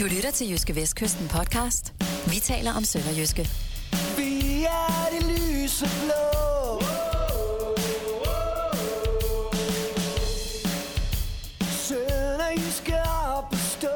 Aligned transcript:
Du 0.00 0.04
lytter 0.04 0.30
til 0.30 0.50
Jyske 0.50 0.74
Vestkysten 0.76 1.28
podcast. 1.28 1.94
Vi 2.26 2.40
taler 2.40 2.72
om 2.72 2.84
Sønderjyske. 2.84 3.48
Vi 4.16 4.64
er 4.64 5.06
det 5.12 5.22
lyse 5.26 5.86
blå. 6.02 6.82
Sønderjyske 11.60 12.94
op 13.36 13.52
at 13.52 13.58
stå. 13.58 13.88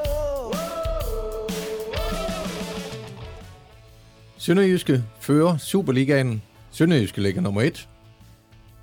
Sønderjyske 4.39 5.05
fører 5.21 5.57
Superligaen. 5.57 6.43
Sønderjyske 6.71 7.21
ligger 7.23 7.41
nummer 7.41 7.62
et. 7.62 7.89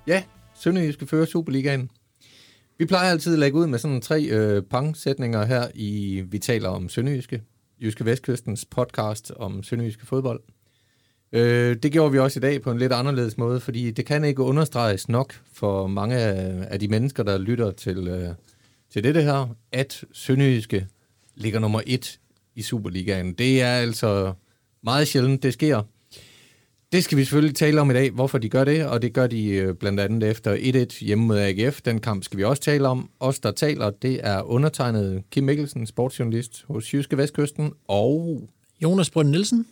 Ja, 0.06 0.22
Sønderjyske 0.54 1.06
fører 1.06 1.26
Superligaen. 1.26 1.90
Vi 2.78 2.86
plejer 2.86 3.10
altid 3.10 3.32
at 3.32 3.38
lægge 3.38 3.58
ud 3.58 3.66
med 3.66 3.78
sådan 3.78 4.00
tre 4.00 4.24
øh, 4.24 4.62
pangsætninger 4.62 5.44
her 5.44 5.68
i 5.74 6.22
Vi 6.30 6.38
taler 6.38 6.68
om 6.68 6.88
Sønderjyske. 6.88 7.42
Jyske 7.82 8.04
Vestkystens 8.04 8.64
podcast 8.64 9.32
om 9.36 9.62
Sønderjyske 9.62 10.06
fodbold. 10.06 10.40
Øh, 11.32 11.76
det 11.76 11.92
gjorde 11.92 12.12
vi 12.12 12.18
også 12.18 12.38
i 12.38 12.40
dag 12.40 12.62
på 12.62 12.70
en 12.70 12.78
lidt 12.78 12.92
anderledes 12.92 13.38
måde, 13.38 13.60
fordi 13.60 13.90
det 13.90 14.06
kan 14.06 14.24
ikke 14.24 14.42
understreges 14.42 15.08
nok 15.08 15.34
for 15.52 15.86
mange 15.86 16.16
af, 16.16 16.66
af 16.70 16.80
de 16.80 16.88
mennesker, 16.88 17.22
der 17.22 17.38
lytter 17.38 17.70
til, 17.70 18.08
øh, 18.08 18.28
til 18.90 19.04
dette 19.04 19.22
her, 19.22 19.56
at 19.72 20.04
Sønderjyske 20.12 20.86
ligger 21.34 21.60
nummer 21.60 21.80
et 21.86 22.20
i 22.54 22.62
Superligaen. 22.62 23.32
Det 23.32 23.62
er 23.62 23.72
altså 23.72 24.32
meget 24.82 25.08
sjældent, 25.08 25.42
det 25.42 25.52
sker. 25.52 25.82
Det 26.92 27.04
skal 27.04 27.18
vi 27.18 27.24
selvfølgelig 27.24 27.56
tale 27.56 27.80
om 27.80 27.90
i 27.90 27.94
dag, 27.94 28.10
hvorfor 28.10 28.38
de 28.38 28.48
gør 28.48 28.64
det, 28.64 28.86
og 28.86 29.02
det 29.02 29.12
gør 29.12 29.26
de 29.26 29.48
øh, 29.48 29.74
blandt 29.74 30.00
andet 30.00 30.30
efter 30.30 30.56
1-1 31.00 31.04
hjemme 31.04 31.26
mod 31.26 31.38
AGF. 31.38 31.80
Den 31.82 32.00
kamp 32.00 32.24
skal 32.24 32.38
vi 32.38 32.44
også 32.44 32.62
tale 32.62 32.88
om. 32.88 33.10
Os, 33.20 33.40
der 33.40 33.50
taler, 33.50 33.90
det 33.90 34.20
er 34.26 34.42
undertegnet 34.42 35.22
Kim 35.30 35.44
Mikkelsen, 35.44 35.86
sportsjournalist 35.86 36.64
hos 36.68 36.94
Jyske 36.94 37.16
Vestkysten, 37.16 37.72
og 37.88 38.42
Jonas 38.82 39.10
Brønd 39.10 39.28
Nielsen, 39.28 39.66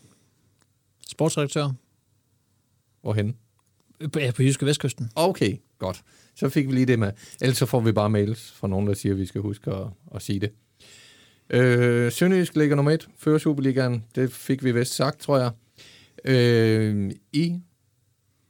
sportsredaktør 1.09 1.71
hvorhen? 3.03 3.37
på, 4.13 4.19
ja, 4.21 4.31
på 4.31 4.43
Jyske 4.43 4.67
Vestkysten. 4.67 5.11
Okay, 5.15 5.57
godt. 5.79 6.03
Så 6.35 6.49
fik 6.49 6.69
vi 6.69 6.73
lige 6.73 6.87
det 6.87 6.99
med. 6.99 7.13
Ellers 7.41 7.57
så 7.57 7.67
får 7.67 7.81
vi 7.81 7.93
bare 7.93 8.11
mails 8.11 8.53
fra 8.53 8.69
nogen, 8.69 8.87
der 8.87 8.95
siger, 8.95 9.13
at 9.13 9.19
vi 9.19 9.27
skal 9.27 9.41
huske 9.41 9.71
at, 9.71 9.87
at 10.15 10.23
sige 10.23 10.41
det. 10.41 10.51
Øh, 11.51 12.13
Sønderjysk 12.13 12.57
ligger 12.57 12.77
nummer 12.77 12.93
et, 12.93 13.09
før 13.19 13.39
Superligaen. 13.39 14.05
Det 14.15 14.33
fik 14.33 14.65
vi 14.65 14.73
vist 14.73 14.95
sagt, 14.95 15.21
tror 15.21 15.39
jeg. 15.39 15.51
Øh, 16.27 17.11
I 17.33 17.61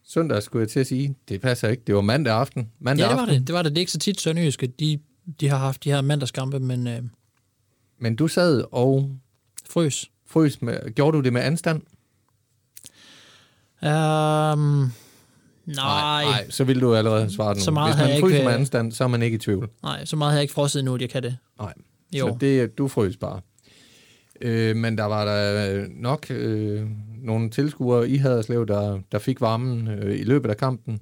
søndag 0.05 0.43
skulle 0.43 0.61
jeg 0.63 0.69
til 0.69 0.81
at 0.81 0.87
sige, 0.87 1.15
det 1.29 1.41
passer 1.41 1.69
ikke. 1.69 1.83
Det 1.87 1.95
var 1.95 2.01
mandag 2.01 2.35
aften. 2.35 2.71
Mandag 2.81 3.05
Ja, 3.05 3.09
det 3.09 3.17
var 3.17 3.23
aften. 3.23 3.39
det. 3.41 3.47
Det 3.47 3.55
var 3.55 3.63
det. 3.63 3.71
Det 3.73 3.79
er 3.79 3.81
ikke 3.81 3.93
så 3.93 3.99
tit 3.99 4.21
Sønderjyske. 4.21 4.67
De, 4.67 4.99
de 5.41 5.49
har 5.49 5.57
haft 5.59 5.85
de 5.85 5.91
her 5.91 6.01
mandagskampe, 6.01 6.61
men 6.61 6.87
øh, 6.87 7.03
Men 7.99 8.17
du 8.17 8.29
sad 8.29 8.65
og 8.73 9.17
frøs. 9.71 10.11
frøs 10.27 10.63
med... 10.63 10.95
Gjorde 10.95 11.17
du 11.17 11.23
det 11.23 11.33
med 11.33 11.41
anstand? 11.43 11.83
Um, 13.83 13.89
nej, 13.89 14.93
Nej, 16.25 16.51
så 16.51 16.65
ville 16.65 16.81
du 16.83 16.95
allerede 16.95 17.33
svare 17.35 17.55
den. 17.55 17.63
Så 17.63 17.71
meget 17.71 17.95
Hvis 17.97 18.07
man 18.09 18.21
fryser 18.21 18.37
ikke, 18.37 18.45
med 18.45 18.53
øh, 18.55 18.61
anstand, 18.61 18.93
så 18.93 19.05
er 19.05 19.09
man 19.09 19.23
ikke 19.23 19.35
i 19.35 19.39
tvivl. 19.39 19.69
nej, 19.83 20.05
så 20.05 20.17
meget 20.17 20.31
har 20.33 20.37
jeg 20.39 20.43
ikke 20.43 20.55
frosset 20.55 20.79
endnu, 20.81 20.95
at 20.95 21.01
jeg 21.01 21.11
kan 21.11 21.23
det. 21.23 21.37
Nej. 21.61 21.73
Jo. 22.13 22.29
Så 22.29 22.37
det, 22.41 22.79
du 22.79 22.89
frøs 22.89 23.17
bare. 23.17 23.41
Øh, 24.41 24.77
men 24.77 24.99
der 24.99 25.05
var 25.05 25.25
der 25.25 25.87
nok 25.91 26.27
øh, 26.31 26.87
nogle 27.27 27.51
tilskuere 27.51 28.09
i 28.09 28.17
Haderslev, 28.17 28.67
der, 28.67 29.01
der 29.13 29.19
fik 29.19 29.41
varmen 29.41 29.89
øh, 29.89 30.21
i 30.21 30.23
løbet 30.23 30.51
af 30.51 30.57
kampen. 30.57 31.01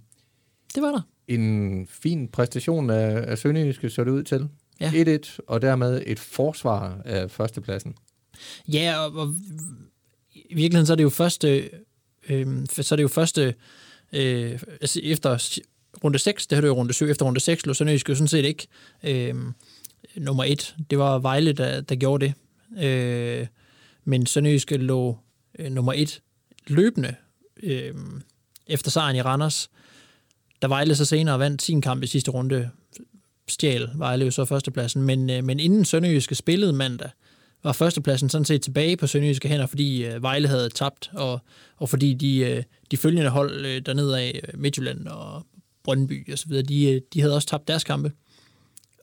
Det 0.74 0.82
var 0.82 0.90
der. 0.90 1.00
En 1.28 1.86
fin 1.90 2.28
præstation 2.28 2.90
af, 2.90 3.30
af 3.30 3.38
Sønderjyske 3.38 3.90
så 3.90 4.04
det 4.04 4.10
ud 4.10 4.22
til. 4.22 4.48
Ja. 4.80 4.90
1-1, 4.90 5.38
og 5.46 5.62
dermed 5.62 6.02
et 6.06 6.18
forsvar 6.18 7.00
af 7.04 7.30
førstepladsen. 7.30 7.94
Ja, 8.68 8.98
og, 8.98 9.12
og 9.12 9.34
i 10.34 10.54
virkeligheden 10.54 10.86
så 10.86 10.92
er 10.92 10.96
det 10.96 11.02
jo 11.02 11.10
første, 11.10 11.70
øh, 12.28 12.46
så 12.68 12.94
er 12.94 12.96
det 12.96 13.02
jo 13.02 13.08
første, 13.08 13.54
øh, 14.12 14.58
altså 14.80 15.00
efter 15.02 15.60
runde 16.04 16.18
6, 16.18 16.46
det 16.46 16.56
her 16.56 16.60
det 16.60 16.68
jo 16.68 16.74
runde 16.74 16.92
7, 16.92 17.06
efter 17.06 17.26
runde 17.26 17.40
6 17.40 17.66
lå 17.66 17.74
Sønderjysk 17.74 18.08
jo 18.08 18.14
sådan 18.14 18.28
set 18.28 18.44
ikke 18.44 18.66
øh, 19.02 19.34
nummer 20.16 20.44
1. 20.44 20.74
Det 20.90 20.98
var 20.98 21.18
Vejle, 21.18 21.52
der, 21.52 21.80
der 21.80 21.94
gjorde 21.94 22.26
det. 22.26 22.34
Øh, 22.84 23.46
men 24.04 24.26
Sønderjysk 24.26 24.70
lå 24.70 25.18
øh, 25.58 25.70
nummer 25.70 25.92
1 25.92 26.20
løbende 26.66 27.14
øh, 27.62 27.94
efter 28.66 28.90
sejren 28.90 29.16
i 29.16 29.22
Randers. 29.22 29.70
Da 30.62 30.66
Vejle 30.66 30.94
så 30.94 31.04
senere 31.04 31.38
vandt 31.38 31.62
sin 31.62 31.80
kamp 31.80 32.02
i 32.02 32.06
sidste 32.06 32.30
runde, 32.30 32.70
stjal 33.48 33.90
Vejle 33.94 34.24
jo 34.24 34.30
så 34.30 34.44
førstepladsen. 34.44 35.02
Men, 35.02 35.30
øh, 35.30 35.44
men 35.44 35.60
inden 35.60 35.84
Sønderjyske 35.84 36.34
spillede 36.34 36.72
mandag, 36.72 37.10
var 37.64 37.72
førstepladsen 37.72 38.28
sådan 38.28 38.44
set 38.44 38.62
tilbage 38.62 38.96
på 38.96 39.06
Sønderjyske 39.06 39.48
hænder, 39.48 39.66
fordi 39.66 40.04
øh, 40.04 40.22
Vejle 40.22 40.48
havde 40.48 40.68
tabt, 40.68 41.10
og, 41.14 41.40
og 41.76 41.88
fordi 41.88 42.14
de, 42.14 42.38
øh, 42.38 42.62
de 42.90 42.96
følgende 42.96 43.30
hold 43.30 43.66
øh, 43.66 43.82
dernede 43.86 44.20
af 44.20 44.40
øh, 44.42 44.60
Midtjylland 44.60 45.08
og 45.08 45.46
Brøndby 45.84 46.32
og 46.32 46.38
så 46.38 46.48
videre, 46.48 46.62
de, 46.62 46.92
øh, 46.92 47.00
de 47.14 47.20
havde 47.20 47.34
også 47.34 47.48
tabt 47.48 47.68
deres 47.68 47.84
kampe. 47.84 48.12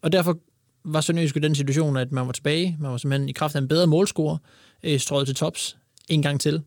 Og 0.02 0.12
derfor 0.12 0.38
var 0.84 1.02
Sønderjyske 1.02 1.40
i 1.40 1.42
den 1.42 1.56
situation, 1.56 1.98
at 1.98 2.12
man 2.12 2.26
var 2.26 2.32
tilbage. 2.32 2.78
Man 2.80 2.92
var 2.92 2.98
simpelthen 2.98 3.30
i 3.30 3.32
kraft 3.32 3.56
af 3.56 3.60
en 3.60 3.68
bedre 3.68 3.88
målscore, 3.88 4.38
øh, 4.84 5.00
strøget 5.00 5.28
til 5.28 5.36
tops 5.36 5.78
en 6.10 6.22
gang 6.22 6.40
til. 6.40 6.62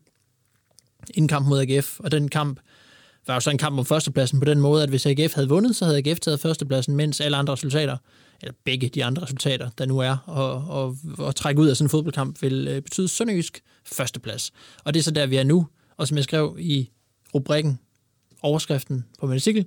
En 1.13 1.27
kamp 1.27 1.47
mod 1.47 1.59
AGF, 1.59 1.99
og 1.99 2.11
den 2.11 2.29
kamp 2.29 2.59
var 3.27 3.33
jo 3.33 3.39
så 3.39 3.49
en 3.51 3.57
kamp 3.57 3.79
om 3.79 3.85
førstepladsen 3.85 4.39
på 4.39 4.45
den 4.45 4.61
måde, 4.61 4.83
at 4.83 4.89
hvis 4.89 5.05
AGF 5.05 5.33
havde 5.33 5.49
vundet, 5.49 5.75
så 5.75 5.85
havde 5.85 5.97
AGF 5.97 6.19
taget 6.19 6.39
førstepladsen, 6.39 6.95
mens 6.95 7.21
alle 7.21 7.37
andre 7.37 7.53
resultater, 7.53 7.97
eller 8.41 8.53
begge 8.63 8.89
de 8.89 9.05
andre 9.05 9.21
resultater, 9.21 9.69
der 9.77 9.85
nu 9.85 9.99
er, 9.99 10.17
og, 10.25 10.67
og, 10.67 10.97
og 11.17 11.35
trække 11.35 11.61
ud 11.61 11.67
af 11.67 11.77
sådan 11.77 11.85
en 11.85 11.89
fodboldkamp, 11.89 12.41
vil 12.41 12.67
øh, 12.67 12.81
betyde 12.81 13.07
Sønderjysk 13.07 13.63
førsteplads. 13.85 14.51
Og 14.83 14.93
det 14.93 14.99
er 14.99 15.03
så 15.03 15.11
der, 15.11 15.25
vi 15.25 15.35
er 15.35 15.43
nu. 15.43 15.67
Og 15.97 16.07
som 16.07 16.17
jeg 16.17 16.23
skrev 16.23 16.57
i 16.59 16.89
rubrikken, 17.35 17.79
overskriften 18.41 19.05
på 19.19 19.27
min 19.27 19.35
artikel, 19.35 19.65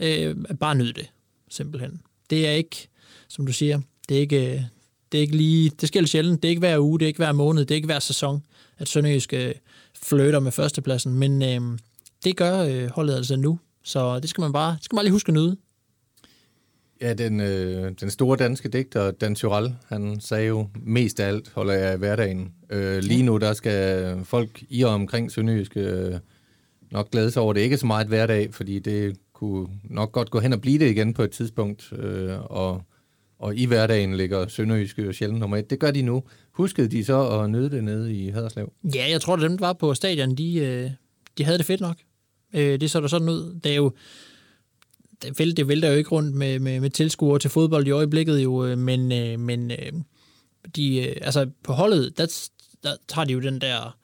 øh, 0.00 0.36
bare 0.60 0.74
nyd 0.74 0.92
det, 0.92 1.10
simpelthen. 1.48 2.00
Det 2.30 2.46
er 2.46 2.52
ikke, 2.52 2.88
som 3.28 3.46
du 3.46 3.52
siger, 3.52 3.80
det 4.08 4.16
er 4.16 4.20
ikke, 4.20 4.54
øh, 4.54 4.62
det 5.12 5.18
er 5.18 5.22
ikke 5.22 5.36
lige, 5.36 5.70
det 5.80 5.88
sker 5.88 6.06
sjældent, 6.06 6.42
det 6.42 6.48
er 6.48 6.50
ikke 6.50 6.60
hver 6.60 6.78
uge, 6.78 6.98
det 6.98 7.04
er 7.04 7.08
ikke 7.08 7.18
hver 7.18 7.32
måned, 7.32 7.64
det 7.64 7.70
er 7.70 7.76
ikke 7.76 7.86
hver 7.86 7.98
sæson, 7.98 8.42
at 8.78 8.88
Sønderjysk 8.88 9.32
øh, 9.32 9.54
flytter 10.02 10.40
med 10.40 10.52
førstepladsen, 10.52 11.14
men 11.14 11.42
øh, 11.42 11.78
det 12.24 12.36
gør 12.36 12.58
øh, 12.58 12.88
holdet 12.90 13.14
altså 13.14 13.36
nu, 13.36 13.58
så 13.84 14.20
det 14.20 14.30
skal 14.30 14.42
man 14.42 14.52
bare, 14.52 14.72
det 14.72 14.84
skal 14.84 14.94
man 14.94 14.98
bare 14.98 15.04
lige 15.04 15.12
huske 15.12 15.28
at 15.28 15.34
nyde. 15.34 15.56
Ja, 17.00 17.14
den, 17.14 17.40
øh, 17.40 17.92
den 18.00 18.10
store 18.10 18.36
danske 18.36 18.68
digter, 18.68 19.10
Dan 19.10 19.34
Tyrell, 19.34 19.74
han 19.88 20.20
sagde 20.20 20.46
jo, 20.46 20.68
mest 20.82 21.20
af 21.20 21.28
alt 21.28 21.52
holder 21.54 21.74
jeg 21.74 21.94
i 21.94 21.98
hverdagen. 21.98 22.52
Øh, 22.70 22.98
lige 22.98 23.22
nu, 23.22 23.36
der 23.36 23.52
skal 23.52 24.24
folk 24.24 24.62
i 24.68 24.82
og 24.82 24.90
omkring 24.90 25.32
Sønderjysk 25.32 25.72
øh, 25.76 26.14
nok 26.90 27.10
glæde 27.10 27.30
sig 27.30 27.42
over, 27.42 27.52
det 27.52 27.60
ikke 27.60 27.78
så 27.78 27.86
meget 27.86 28.06
hverdag, 28.06 28.54
fordi 28.54 28.78
det 28.78 29.16
kunne 29.32 29.68
nok 29.84 30.12
godt 30.12 30.30
gå 30.30 30.40
hen 30.40 30.52
og 30.52 30.60
blive 30.60 30.78
det 30.78 30.90
igen 30.90 31.14
på 31.14 31.22
et 31.22 31.30
tidspunkt. 31.30 31.92
Øh, 31.92 32.40
og, 32.40 32.82
og 33.46 33.56
i 33.56 33.64
hverdagen 33.64 34.16
ligger 34.16 34.48
Sønderjyske 34.48 35.02
jo 35.02 35.12
sjældent 35.12 35.40
nummer 35.40 35.56
et. 35.56 35.70
Det 35.70 35.78
gør 35.78 35.90
de 35.90 36.02
nu. 36.02 36.22
Huskede 36.52 36.88
de 36.88 37.04
så 37.04 37.28
at 37.28 37.50
nyde 37.50 37.70
det 37.70 37.84
nede 37.84 38.14
i 38.14 38.30
Haderslev? 38.30 38.72
Ja, 38.94 39.10
jeg 39.10 39.20
tror, 39.20 39.34
at 39.34 39.42
dem, 39.42 39.58
der 39.58 39.66
var 39.66 39.72
på 39.72 39.94
stadion, 39.94 40.34
de, 40.34 40.54
øh, 40.54 40.90
de 41.38 41.44
havde 41.44 41.58
det 41.58 41.66
fedt 41.66 41.80
nok. 41.80 41.96
Øh, 42.54 42.80
det 42.80 42.90
så 42.90 43.00
der 43.00 43.08
sådan 43.08 43.28
ud. 43.28 43.60
Det 43.64 43.72
er 43.72 43.76
jo, 43.76 43.92
det 45.22 45.38
vælter, 45.38 45.54
det 45.54 45.68
vælter 45.68 45.88
jo 45.88 45.94
ikke 45.94 46.10
rundt 46.10 46.34
med, 46.34 46.58
med, 46.58 46.80
med 46.80 46.90
tilskuere 46.90 47.38
til 47.38 47.50
fodbold 47.50 47.86
i 47.86 47.90
øjeblikket 47.90 48.44
jo, 48.44 48.66
øh, 48.66 48.78
men, 48.78 49.08
men 49.40 49.72
de, 50.76 51.02
altså 51.02 51.50
på 51.62 51.72
holdet, 51.72 52.18
der, 52.18 52.48
der 52.82 52.90
tager 53.08 53.24
de 53.24 53.32
jo 53.32 53.40
den 53.40 53.60
der, 53.60 53.96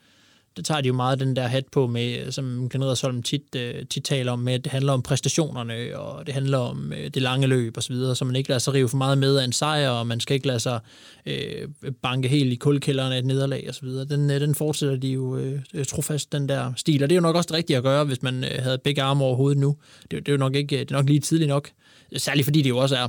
der 0.57 0.63
tager 0.63 0.81
de 0.81 0.89
jo 0.89 0.95
meget 0.95 1.21
den 1.21 1.37
der 1.37 1.47
hat 1.47 1.65
på 1.73 1.87
med, 1.87 2.19
øh, 2.19 2.33
som 2.33 2.69
Ken 2.69 2.97
Solm 2.97 3.23
tit, 3.23 3.55
øh, 3.57 3.87
tit 3.87 4.05
taler 4.05 4.33
om, 4.33 4.39
med, 4.39 4.55
at 4.55 4.65
det 4.65 4.73
handler 4.73 4.93
om 4.93 5.03
præstationerne, 5.03 5.99
og 5.99 6.27
det 6.27 6.35
handler 6.35 6.59
om 6.59 6.93
øh, 6.93 7.11
det 7.15 7.23
lange 7.23 7.47
løb 7.47 7.77
og 7.77 7.83
så 7.83 7.93
videre, 7.93 8.17
så 8.17 8.25
man 8.25 8.37
ikke 8.37 8.49
lader 8.49 8.59
sig 8.59 8.75
rive 8.75 8.89
for 8.89 8.97
meget 8.97 9.19
med 9.19 9.37
af 9.37 9.45
en 9.45 9.53
sejr, 9.53 9.89
og 9.89 10.07
man 10.07 10.21
skal 10.21 10.35
ikke 10.35 10.47
lade 10.47 10.61
sig 10.61 10.81
øh, 11.27 11.69
banke 12.03 12.28
helt 12.28 12.53
i 12.53 12.57
kulkælderen 12.57 13.13
af 13.13 13.19
et 13.19 13.25
nederlag 13.25 13.65
og 13.69 13.75
så 13.75 13.81
videre. 13.83 14.04
Den, 14.04 14.31
øh, 14.31 14.41
den 14.41 14.54
fortsætter 14.54 14.97
de 14.97 15.09
jo 15.09 15.37
øh, 15.37 15.60
øh 15.75 15.84
trofast, 15.84 16.33
den 16.33 16.49
der 16.49 16.72
stil, 16.77 17.03
og 17.03 17.10
det 17.10 17.15
er 17.15 17.19
jo 17.19 17.22
nok 17.22 17.37
også 17.37 17.48
det 17.48 17.57
rigtige 17.57 17.77
at 17.77 17.83
gøre, 17.83 18.05
hvis 18.05 18.22
man 18.22 18.45
øh, 18.45 18.51
havde 18.59 18.78
begge 18.78 19.03
arme 19.03 19.25
over 19.25 19.37
hovedet 19.37 19.59
nu. 19.59 19.77
Det, 20.03 20.10
det 20.10 20.28
er 20.28 20.33
jo 20.33 20.39
nok 20.39 20.55
ikke, 20.55 20.78
det 20.78 20.91
er 20.91 20.97
nok 20.97 21.07
lige 21.07 21.21
tidligt 21.21 21.48
nok, 21.48 21.71
særligt 22.16 22.45
fordi 22.45 22.63
det 22.63 22.69
jo 22.69 22.78
også 22.78 22.97
er, 22.97 23.09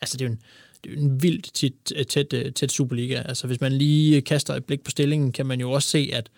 altså 0.00 0.16
det 0.16 0.24
er 0.24 0.28
jo 0.28 0.32
en, 0.32 0.40
det 0.84 0.92
er 0.92 0.96
en 0.96 1.22
vildt 1.22 1.54
tit, 1.54 1.92
tæt, 2.08 2.32
øh, 2.32 2.52
tæt 2.52 2.72
Superliga. 2.72 3.22
Altså 3.24 3.46
hvis 3.46 3.60
man 3.60 3.72
lige 3.72 4.20
kaster 4.20 4.54
et 4.54 4.64
blik 4.64 4.80
på 4.84 4.90
stillingen, 4.90 5.32
kan 5.32 5.46
man 5.46 5.60
jo 5.60 5.70
også 5.70 5.88
se, 5.88 6.10
at 6.12 6.30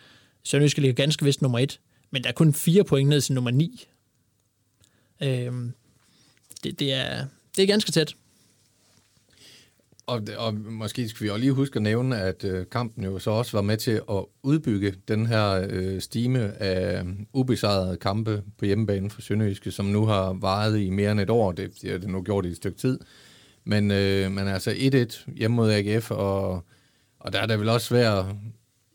Sønderjyske 0.45 0.81
ligger 0.81 0.95
ganske 0.95 1.25
vist 1.25 1.43
nummer 1.43 1.59
et, 1.59 1.81
men 2.11 2.23
der 2.23 2.29
er 2.29 2.33
kun 2.33 2.53
fire 2.53 2.85
point 2.85 3.09
ned 3.09 3.21
til 3.21 3.35
nummer 3.35 3.51
ni. 3.51 3.89
Øhm, 5.23 5.73
det, 6.65 6.79
det, 6.79 6.93
er, 6.93 7.27
det 7.57 7.63
er 7.63 7.67
ganske 7.67 7.93
tæt. 7.93 8.17
Og, 10.07 10.23
og 10.37 10.55
måske 10.55 11.09
skal 11.09 11.25
vi 11.25 11.31
også 11.31 11.41
lige 11.41 11.53
huske 11.53 11.77
at 11.77 11.83
nævne, 11.83 12.21
at 12.21 12.45
øh, 12.45 12.67
kampen 12.73 13.05
jo 13.05 13.19
så 13.19 13.31
også 13.31 13.57
var 13.57 13.63
med 13.63 13.77
til 13.77 14.01
at 14.11 14.25
udbygge 14.43 14.95
den 15.09 15.27
her 15.27 15.67
øh, 15.71 16.01
stime 16.01 16.63
af 16.63 17.05
ubesejrede 17.33 17.97
kampe 17.97 18.43
på 18.59 18.65
hjemmebane 18.65 19.11
for 19.11 19.23
Sønderjyske, 19.23 19.71
som 19.71 19.87
nu 19.87 20.07
har 20.07 20.33
varet 20.33 20.81
i 20.81 20.91
mere 20.91 21.13
end 21.13 21.21
et 21.21 21.31
år. 21.31 21.53
Det, 21.53 21.83
det 21.83 21.91
har 21.91 21.99
det 21.99 22.09
nu 22.09 22.23
gjort 22.23 22.47
i 22.47 22.49
et 22.49 22.57
stykke 22.57 22.79
tid. 22.79 22.99
Men, 23.65 23.91
øh, 23.91 24.33
men 24.33 24.49
altså 24.49 24.71
1-1 24.71 25.33
hjemme 25.37 25.55
mod 25.55 25.73
AGF, 25.73 26.11
og, 26.11 26.65
Og 27.19 27.33
der 27.33 27.39
er 27.41 27.47
det 27.47 27.59
vel 27.59 27.69
også 27.69 27.87
svært 27.87 28.27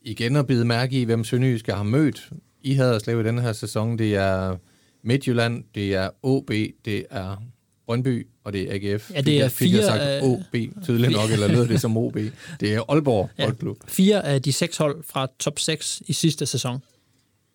igen 0.02 0.36
at 0.36 0.46
bide 0.46 0.64
mærke 0.64 1.00
i, 1.00 1.04
hvem 1.04 1.24
Sønderjyske 1.24 1.72
har 1.72 1.82
mødt 1.82 2.30
i 2.62 2.74
Haderslev 2.74 3.20
i 3.20 3.24
denne 3.24 3.42
her 3.42 3.52
sæson. 3.52 3.98
Det 3.98 4.14
er 4.14 4.56
Midtjylland, 5.02 5.64
det 5.74 5.94
er 5.94 6.10
OB, 6.22 6.50
det 6.84 7.06
er 7.10 7.42
Brøndby, 7.86 8.26
og 8.44 8.52
det 8.52 8.62
er 8.86 8.92
AGF. 8.94 9.10
Ja, 9.14 9.20
det 9.20 9.40
er 9.40 9.48
Fik 9.48 9.72
jeg 9.72 9.78
fire, 9.78 9.86
sagt 9.86 10.24
øh, 10.24 10.30
OB 10.30 10.82
tydeligt 10.84 11.12
nok, 11.12 11.30
eller 11.30 11.48
lød 11.48 11.68
det 11.68 11.80
som 11.80 11.96
OB. 11.96 12.16
Det 12.60 12.74
er 12.74 12.82
Aalborg 12.88 13.30
Ja. 13.38 13.44
Boldklub. 13.44 13.76
Fire 13.88 14.24
af 14.26 14.42
de 14.42 14.52
seks 14.52 14.76
hold 14.76 15.04
fra 15.04 15.26
top 15.38 15.58
6 15.58 16.02
i 16.06 16.12
sidste 16.12 16.46
sæson. 16.46 16.82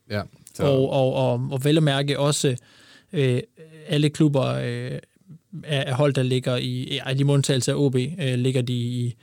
Ja, 0.10 0.22
så, 0.56 0.64
Og, 0.64 0.90
og, 0.90 1.14
og, 1.14 1.48
og 1.52 1.64
vel 1.64 1.78
at 1.78 1.84
mærke 1.84 2.20
også 2.20 2.56
øh, 3.14 3.40
alle 3.88 4.10
klubber 4.10 4.46
øh, 4.46 5.00
af 5.64 5.94
hold, 5.96 6.14
der 6.14 6.24
ligger 6.24 6.58
i, 6.58 6.98
ej, 6.98 7.14
de 7.14 7.26
undtagelse 7.26 7.72
af 7.72 7.76
OB, 7.76 7.96
øh, 7.96 8.34
ligger 8.36 8.62
de 8.62 8.74
i, 8.74 9.16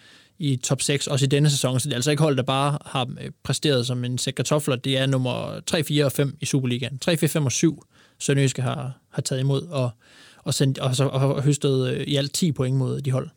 i 0.43 0.57
top 0.57 0.83
6, 0.83 1.07
også 1.07 1.25
i 1.25 1.29
denne 1.29 1.51
sæson. 1.51 1.81
Så 1.81 1.89
det 1.89 1.93
er 1.93 1.97
altså 1.97 2.11
ikke 2.11 2.23
hold, 2.23 2.37
der 2.37 2.43
bare 2.43 2.79
har 2.87 3.09
øh, 3.21 3.31
præsteret 3.43 3.87
som 3.87 4.05
en 4.05 4.19
sæk 4.19 4.35
kartofler. 4.35 4.77
Det 4.77 4.99
er 4.99 5.07
nummer 5.07 5.61
3, 5.67 5.85
4 5.85 6.05
og 6.05 6.13
5 6.13 6.37
i 6.41 6.47
Superligaen. 6.47 6.99
3, 6.99 7.17
4, 7.17 7.29
5 7.29 7.45
og 7.45 7.53
7 7.53 7.83
Sønderjyske 8.19 8.63
har, 8.63 9.01
har 9.11 9.23
taget 9.23 9.41
imod 9.41 9.63
og, 9.63 9.91
og, 10.39 10.55
sendt, 10.55 10.79
og, 10.79 10.97
så, 10.97 11.05
og 11.05 11.43
høstet 11.43 11.95
øh, 11.95 12.01
i 12.01 12.17
alt 12.17 12.33
10 12.35 12.53
point 12.53 12.77
mod 12.77 13.01
de 13.01 13.11
hold. 13.11 13.29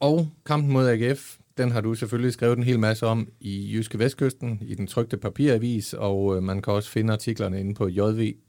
Og 0.00 0.28
kampen 0.46 0.72
mod 0.72 0.88
AGF, 0.88 1.36
den 1.58 1.70
har 1.70 1.80
du 1.80 1.94
selvfølgelig 1.94 2.32
skrevet 2.32 2.58
en 2.58 2.64
hel 2.64 2.78
masse 2.78 3.06
om 3.06 3.28
i 3.40 3.72
Jyske 3.72 3.98
Vestkysten, 3.98 4.58
i 4.62 4.74
den 4.74 4.86
trygte 4.86 5.16
papiravis, 5.16 5.92
og 5.92 6.36
øh, 6.36 6.42
man 6.42 6.62
kan 6.62 6.72
også 6.72 6.90
finde 6.90 7.12
artiklerne 7.12 7.60
inde 7.60 7.74
på 7.74 7.88
jv.dk-sport. 7.88 8.40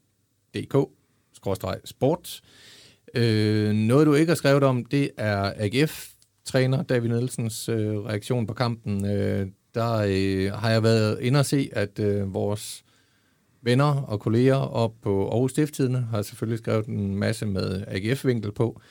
Øh, 3.15 3.73
noget, 3.73 4.07
du 4.07 4.13
ikke 4.13 4.29
har 4.29 4.35
skrevet 4.35 4.63
om, 4.63 4.85
det 4.85 5.11
er 5.17 5.53
AGF, 5.57 6.14
træner 6.45 6.83
David 6.83 7.09
Nielsens 7.09 7.69
øh, 7.69 7.97
reaktion 7.97 8.47
på 8.47 8.53
kampen. 8.53 9.05
Øh, 9.05 9.47
der 9.75 9.93
øh, 9.93 10.51
har 10.51 10.69
jeg 10.69 10.83
været 10.83 11.19
inde 11.21 11.39
og 11.39 11.45
se, 11.45 11.69
at 11.71 11.99
øh, 11.99 12.33
vores 12.33 12.83
venner 13.61 14.01
og 14.01 14.19
kolleger 14.19 14.55
op 14.55 14.93
på 15.01 15.29
Aarhus 15.29 15.51
Stifttidene 15.51 16.01
har 16.01 16.21
selvfølgelig 16.21 16.59
skrevet 16.59 16.85
en 16.85 17.15
masse 17.15 17.45
med 17.45 17.83
AGF-vinkel 17.87 18.51
på. 18.51 18.81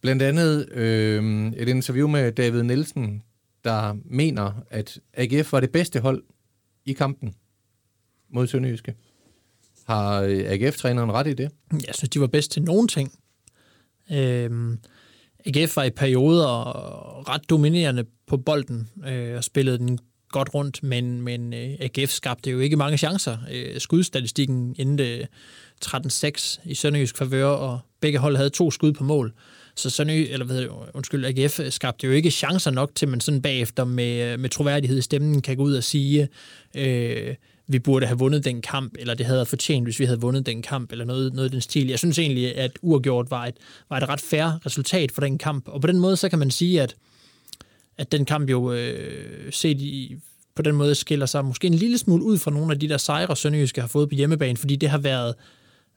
Blandt 0.00 0.22
andet 0.22 0.68
øh, 0.72 1.46
et 1.56 1.68
interview 1.68 2.08
med 2.08 2.32
David 2.32 2.62
Nielsen, 2.62 3.22
der 3.64 3.96
mener, 4.04 4.52
at 4.70 4.98
AGF 5.14 5.52
var 5.52 5.60
det 5.60 5.72
bedste 5.72 6.00
hold 6.00 6.22
i 6.84 6.92
kampen 6.92 7.34
mod 8.28 8.46
Sønderjyske. 8.46 8.94
Har 9.86 10.20
øh, 10.20 10.44
AGF-træneren 10.46 11.12
ret 11.12 11.26
i 11.26 11.34
det? 11.34 11.50
Jeg 11.86 11.94
synes, 11.94 12.10
de 12.10 12.20
var 12.20 12.26
bedst 12.26 12.50
til 12.50 12.62
nogen 12.62 12.88
ting. 12.88 13.12
Øhm, 14.12 14.78
AGF 15.46 15.76
var 15.76 15.84
i 15.84 15.90
perioder 15.90 16.48
ret 17.28 17.50
dominerende 17.50 18.04
på 18.26 18.36
bolden 18.36 18.88
øh, 19.06 19.36
og 19.36 19.44
spillede 19.44 19.78
den 19.78 19.98
godt 20.30 20.54
rundt, 20.54 20.82
men, 20.82 21.22
men 21.22 21.54
øh, 21.54 21.70
AGF 21.80 22.10
skabte 22.10 22.50
jo 22.50 22.58
ikke 22.58 22.76
mange 22.76 22.98
chancer. 22.98 23.38
Øh, 23.52 23.80
skudstatistikken 23.80 24.74
endte 24.78 25.28
13-6 25.84 26.60
i 26.64 26.74
Sønderjysk 26.74 27.16
favør, 27.16 27.46
og 27.46 27.78
begge 28.00 28.18
hold 28.18 28.36
havde 28.36 28.50
to 28.50 28.70
skud 28.70 28.92
på 28.92 29.04
mål. 29.04 29.32
Så 29.76 29.90
Sønderjy, 29.90 30.26
eller 30.30 30.46
hvad 30.46 30.56
hedder 30.56 30.68
det, 30.68 30.90
undskyld, 30.94 31.24
AGF 31.24 31.60
skabte 31.70 32.06
jo 32.06 32.12
ikke 32.12 32.30
chancer 32.30 32.70
nok 32.70 32.94
til, 32.94 33.08
man 33.08 33.20
sådan 33.20 33.42
bagefter 33.42 33.84
med, 33.84 34.32
øh, 34.32 34.40
med 34.40 34.50
troværdighed 34.50 34.98
i 34.98 35.02
stemmen 35.02 35.42
kan 35.42 35.56
gå 35.56 35.62
ud 35.62 35.74
og 35.74 35.84
sige, 35.84 36.28
øh, 36.74 37.34
vi 37.72 37.78
burde 37.78 38.06
have 38.06 38.18
vundet 38.18 38.44
den 38.44 38.62
kamp, 38.62 38.94
eller 38.98 39.14
det 39.14 39.26
havde 39.26 39.46
fortjent, 39.46 39.86
hvis 39.86 40.00
vi 40.00 40.04
havde 40.04 40.20
vundet 40.20 40.46
den 40.46 40.62
kamp, 40.62 40.92
eller 40.92 41.04
noget, 41.04 41.34
noget 41.34 41.48
i 41.48 41.52
den 41.52 41.60
stil. 41.60 41.88
Jeg 41.88 41.98
synes 41.98 42.18
egentlig, 42.18 42.56
at 42.56 42.70
uafgjort 42.82 43.30
var 43.30 43.46
et, 43.46 43.54
var 43.88 43.96
et 43.96 44.08
ret 44.08 44.20
fair 44.20 44.66
resultat 44.66 45.12
for 45.12 45.20
den 45.20 45.38
kamp, 45.38 45.68
og 45.68 45.80
på 45.80 45.86
den 45.86 45.98
måde, 45.98 46.16
så 46.16 46.28
kan 46.28 46.38
man 46.38 46.50
sige, 46.50 46.82
at, 46.82 46.96
at 47.98 48.12
den 48.12 48.24
kamp 48.24 48.50
jo 48.50 48.72
øh, 48.72 49.52
set 49.52 49.80
i, 49.80 50.16
på 50.54 50.62
den 50.62 50.74
måde 50.74 50.94
skiller 50.94 51.26
sig 51.26 51.44
måske 51.44 51.66
en 51.66 51.74
lille 51.74 51.98
smule 51.98 52.24
ud 52.24 52.38
fra 52.38 52.50
nogle 52.50 52.72
af 52.72 52.80
de 52.80 52.88
der 52.88 52.96
sejre, 52.96 53.36
Sønderjyske 53.36 53.80
har 53.80 53.88
fået 53.88 54.08
på 54.08 54.14
hjemmebane, 54.14 54.56
fordi 54.56 54.76
det 54.76 54.88
har 54.88 54.98
været, 54.98 55.34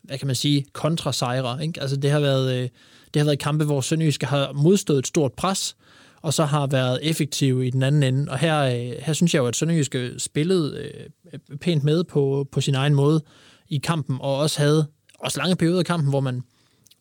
hvad 0.01 0.17
kan 0.17 0.27
man 0.27 0.35
sige, 0.35 0.65
kontrasejre. 0.73 1.63
Ikke? 1.63 1.81
Altså 1.81 1.95
det 1.95 2.11
har 2.11 2.19
været, 2.19 2.53
øh, 2.53 2.69
det 3.13 3.19
har 3.19 3.25
været 3.25 3.39
kampe, 3.39 3.65
hvor 3.65 3.81
Sønderjyske 3.81 4.25
har 4.25 4.51
modstået 4.53 4.99
et 4.99 5.07
stort 5.07 5.33
pres, 5.33 5.75
og 6.23 6.33
så 6.33 6.45
har 6.45 6.67
været 6.67 6.99
effektive 7.01 7.67
i 7.67 7.69
den 7.69 7.83
anden 7.83 8.03
ende. 8.03 8.31
Og 8.31 8.39
her, 8.39 8.61
øh, 8.61 8.93
her 8.99 9.13
synes 9.13 9.33
jeg 9.33 9.39
jo, 9.39 9.47
at 9.47 9.55
Sønderjyske 9.55 10.11
spillede 10.17 10.89
øh, 11.33 11.57
pænt 11.57 11.83
med 11.83 12.03
på, 12.03 12.47
på 12.51 12.61
sin 12.61 12.75
egen 12.75 12.93
måde 12.93 13.21
i 13.69 13.77
kampen, 13.77 14.17
og 14.21 14.37
også 14.37 14.59
havde 14.59 14.87
også 15.19 15.39
lange 15.39 15.55
perioder 15.55 15.79
i 15.79 15.83
kampen, 15.83 16.09
hvor 16.09 16.19
man, 16.19 16.41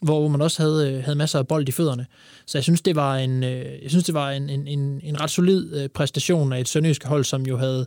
hvor 0.01 0.29
man 0.29 0.41
også 0.41 0.63
havde, 0.63 0.93
øh, 0.93 1.05
havde 1.05 1.19
masser 1.19 1.39
af 1.39 1.47
bold 1.47 1.69
i 1.69 1.73
fødderne. 1.73 2.07
Så 2.47 2.59
jeg 2.59 2.63
synes, 2.63 2.83
det 2.83 2.97
var 2.97 3.17
en, 3.17 3.45
øh, 3.45 3.83
jeg 3.83 3.91
synes, 3.91 4.05
det 4.05 4.15
var 4.15 4.31
en, 4.31 4.51
en, 4.51 4.67
en, 4.67 5.01
en 5.03 5.21
ret 5.21 5.31
solid 5.31 5.89
præstation 5.89 6.53
af 6.53 6.61
et 6.61 6.69
sønderjyske 6.69 7.09
hold, 7.09 7.25
som 7.25 7.43
jo 7.43 7.57
havde, 7.57 7.87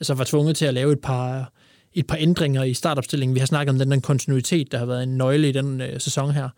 altså 0.00 0.14
var 0.14 0.24
tvunget 0.24 0.56
til 0.56 0.66
at 0.66 0.74
lave 0.74 0.92
et 0.92 1.00
par, 1.00 1.52
et 1.96 2.06
par 2.06 2.16
ændringer 2.20 2.62
i 2.62 2.74
startopstillingen. 2.74 3.34
Vi 3.34 3.38
har 3.38 3.46
snakket 3.46 3.70
om 3.70 3.78
den 3.78 3.90
der 3.90 4.00
kontinuitet, 4.00 4.72
der 4.72 4.78
har 4.78 4.86
været 4.86 5.02
en 5.02 5.16
nøgle 5.16 5.48
i 5.48 5.52
den 5.52 5.80
øh, 5.80 6.00
sæson 6.00 6.30
her. 6.30 6.48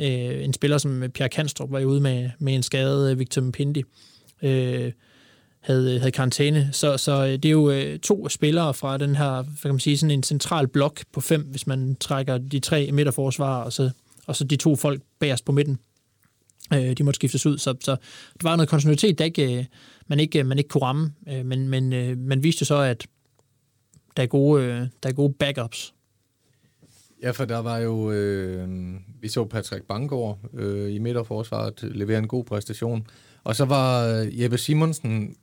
Øh, 0.00 0.44
en 0.44 0.52
spiller 0.52 0.78
som 0.78 1.02
øh, 1.02 1.08
Pierre 1.08 1.28
Kanstrup 1.28 1.72
var 1.72 1.78
jo 1.78 1.88
ude 1.88 2.00
med, 2.00 2.30
med 2.38 2.54
en 2.54 2.62
skade, 2.62 3.12
øh, 3.12 3.18
Victor 3.18 3.42
Mpindi, 3.42 3.82
øh, 4.42 4.92
havde, 5.60 5.94
øh, 5.94 6.00
havde 6.00 6.10
karantæne. 6.10 6.68
Så, 6.72 6.96
så 6.96 7.12
øh, 7.12 7.32
det 7.32 7.44
er 7.44 7.50
jo 7.50 7.70
øh, 7.70 7.98
to 7.98 8.28
spillere 8.28 8.74
fra 8.74 8.98
den 8.98 9.16
her, 9.16 9.42
hvad 9.42 9.62
kan 9.62 9.70
man 9.70 9.80
sige, 9.80 9.98
sådan 9.98 10.10
en 10.10 10.22
central 10.22 10.68
blok 10.68 11.00
på 11.12 11.20
fem, 11.20 11.42
hvis 11.42 11.66
man 11.66 11.96
trækker 12.00 12.38
de 12.38 12.60
tre 12.60 12.92
midterforsvarer, 12.92 13.64
og 13.64 13.72
så, 13.72 13.90
og 14.26 14.36
så 14.36 14.44
de 14.44 14.56
to 14.56 14.76
folk 14.76 15.02
bagerst 15.20 15.44
på 15.44 15.52
midten. 15.52 15.78
Øh, 16.74 16.92
de 16.92 17.04
måtte 17.04 17.18
skiftes 17.18 17.46
ud, 17.46 17.58
så, 17.58 17.74
så 17.80 17.96
der 18.42 18.48
var 18.48 18.56
noget 18.56 18.68
kontinuitet, 18.68 19.18
der 19.18 19.24
ikke, 19.24 19.58
øh, 19.58 19.64
man, 20.06 20.20
ikke, 20.20 20.44
man 20.44 20.58
ikke 20.58 20.68
kunne 20.68 20.82
ramme, 20.82 21.12
øh, 21.28 21.46
men, 21.46 21.68
men 21.68 21.92
øh, 21.92 22.18
man 22.18 22.42
viste 22.42 22.64
så, 22.64 22.76
at 22.76 23.06
der 24.16 24.22
er 24.22 24.26
gode, 24.26 24.64
øh, 24.64 24.80
der 25.02 25.08
er 25.08 25.12
gode 25.12 25.32
backups. 25.32 25.94
Ja, 27.22 27.30
for 27.30 27.44
der 27.44 27.58
var 27.58 27.78
jo, 27.78 28.10
øh, 28.10 28.68
vi 29.20 29.28
så 29.28 29.44
Patrick 29.44 29.84
Bangor 29.84 30.38
øh, 30.54 30.94
i 30.94 30.98
midterforsvaret 30.98 31.82
levere 31.82 32.18
en 32.18 32.28
god 32.28 32.44
præstation. 32.44 33.06
Og 33.44 33.56
så 33.56 33.64
var 33.64 34.06
øh, 34.06 34.40
Jeppe 34.42 34.58
Simonsen 34.58 35.36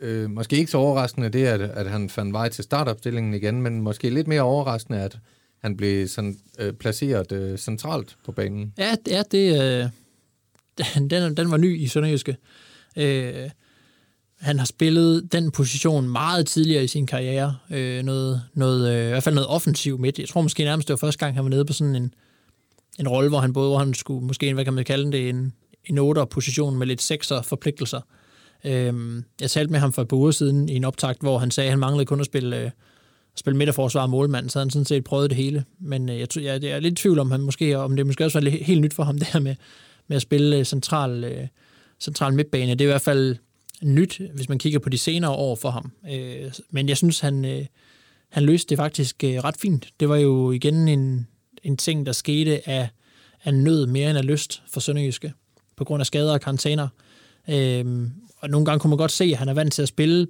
øh, 0.00 0.30
måske 0.30 0.56
ikke 0.56 0.70
så 0.70 0.78
overraskende 0.78 1.28
det, 1.28 1.46
at, 1.46 1.60
at 1.60 1.90
han 1.90 2.10
fandt 2.10 2.32
vej 2.32 2.48
til 2.48 2.64
startopstillingen 2.64 3.34
igen, 3.34 3.62
men 3.62 3.80
måske 3.80 4.10
lidt 4.10 4.28
mere 4.28 4.42
overraskende, 4.42 5.00
at 5.00 5.18
han 5.62 5.76
blev 5.76 6.08
sådan, 6.08 6.36
øh, 6.58 6.72
placeret 6.72 7.32
øh, 7.32 7.58
centralt 7.58 8.16
på 8.24 8.32
banen. 8.32 8.72
Ja, 8.78 8.96
ja 9.06 9.22
det, 9.30 9.62
øh, 9.62 9.88
den, 11.10 11.36
den 11.36 11.50
var 11.50 11.56
ny 11.56 11.80
i 11.80 11.86
Sønderjyske. 11.86 12.36
Øh, 12.96 13.50
han 14.44 14.58
har 14.58 14.66
spillet 14.66 15.32
den 15.32 15.50
position 15.50 16.08
meget 16.08 16.46
tidligere 16.46 16.84
i 16.84 16.86
sin 16.86 17.06
karriere. 17.06 17.56
Øh, 17.70 18.02
noget, 18.02 18.42
noget, 18.54 18.92
øh, 18.92 19.06
I 19.06 19.08
hvert 19.08 19.22
fald 19.22 19.34
noget 19.34 19.48
offensiv 19.48 19.98
midt. 19.98 20.18
Jeg 20.18 20.28
tror 20.28 20.40
måske 20.40 20.64
nærmest, 20.64 20.88
det 20.88 20.92
var 20.92 20.96
første 21.06 21.18
gang, 21.18 21.34
han 21.34 21.44
var 21.44 21.50
nede 21.50 21.64
på 21.64 21.72
sådan 21.72 21.96
en, 21.96 22.14
en 23.00 23.08
rolle, 23.08 23.28
hvor 23.28 23.38
han 23.38 23.52
både 23.52 23.68
hvor 23.68 23.78
han 23.78 23.94
skulle, 23.94 24.26
måske, 24.26 24.54
hvad 24.54 24.64
kan 24.64 24.74
man 24.74 24.84
kalde 24.84 25.12
det, 25.12 25.28
en, 25.28 25.52
en 25.84 25.98
8'er-position 25.98 26.78
med 26.78 26.86
lidt 26.86 27.12
6'er 27.12 27.42
forpligtelser. 27.42 28.00
Øh, 28.64 29.22
jeg 29.40 29.50
talte 29.50 29.72
med 29.72 29.80
ham 29.80 29.92
for 29.92 30.02
et 30.02 30.08
par 30.08 30.16
uger 30.16 30.30
siden 30.30 30.68
i 30.68 30.74
en 30.74 30.84
optakt, 30.84 31.20
hvor 31.20 31.38
han 31.38 31.50
sagde, 31.50 31.68
at 31.68 31.72
han 31.72 31.78
manglede 31.78 32.06
kun 32.06 32.20
at 32.20 32.26
spille, 32.26 32.60
øh, 32.60 32.70
spille 33.36 33.56
midterforsvar 33.56 34.02
og 34.02 34.10
målmand, 34.10 34.50
så 34.50 34.58
han 34.58 34.70
sådan 34.70 34.84
set 34.84 35.04
prøvet 35.04 35.30
det 35.30 35.36
hele. 35.36 35.64
Men 35.80 36.08
øh, 36.08 36.18
jeg, 36.18 36.28
jeg, 36.36 36.62
jeg 36.62 36.70
er 36.70 36.80
lidt 36.80 36.98
i 36.98 37.02
tvivl 37.02 37.18
om, 37.18 37.30
han 37.30 37.40
måske, 37.40 37.78
om 37.78 37.96
det 37.96 38.06
måske 38.06 38.24
også 38.24 38.40
var 38.40 38.50
helt 38.50 38.80
nyt 38.80 38.94
for 38.94 39.02
ham, 39.02 39.18
det 39.18 39.26
her 39.26 39.40
med, 39.40 39.54
med 40.08 40.16
at 40.16 40.22
spille 40.22 40.58
øh, 40.58 40.64
central, 40.64 41.24
øh, 41.24 41.46
central 42.00 42.34
midtbane. 42.34 42.72
Det 42.72 42.80
er 42.80 42.84
i 42.84 42.92
hvert 42.92 43.00
fald 43.00 43.36
nyt, 43.82 44.20
hvis 44.34 44.48
man 44.48 44.58
kigger 44.58 44.78
på 44.78 44.88
de 44.88 44.98
senere 44.98 45.30
år 45.30 45.54
for 45.54 45.70
ham. 45.70 45.92
Øh, 46.10 46.52
men 46.70 46.88
jeg 46.88 46.96
synes, 46.96 47.20
han, 47.20 47.44
øh, 47.44 47.66
han 48.28 48.42
løste 48.42 48.68
det 48.68 48.78
faktisk 48.78 49.24
øh, 49.24 49.44
ret 49.44 49.56
fint. 49.56 49.88
Det 50.00 50.08
var 50.08 50.16
jo 50.16 50.50
igen 50.50 50.88
en, 50.88 51.26
en 51.62 51.76
ting, 51.76 52.06
der 52.06 52.12
skete 52.12 52.68
af, 52.68 52.88
af 53.44 53.54
nød 53.54 53.86
mere 53.86 54.10
end 54.10 54.18
af 54.18 54.26
lyst 54.26 54.62
for 54.68 54.80
Sønderjyske, 54.80 55.32
på 55.76 55.84
grund 55.84 56.00
af 56.00 56.06
skader 56.06 56.32
og 56.32 56.40
karantæner. 56.40 56.88
Øh, 57.48 58.08
og 58.36 58.50
nogle 58.50 58.66
gange 58.66 58.80
kunne 58.80 58.90
man 58.90 58.98
godt 58.98 59.12
se, 59.12 59.24
at 59.24 59.36
han 59.36 59.48
er 59.48 59.54
vant 59.54 59.72
til 59.72 59.82
at 59.82 59.88
spille 59.88 60.26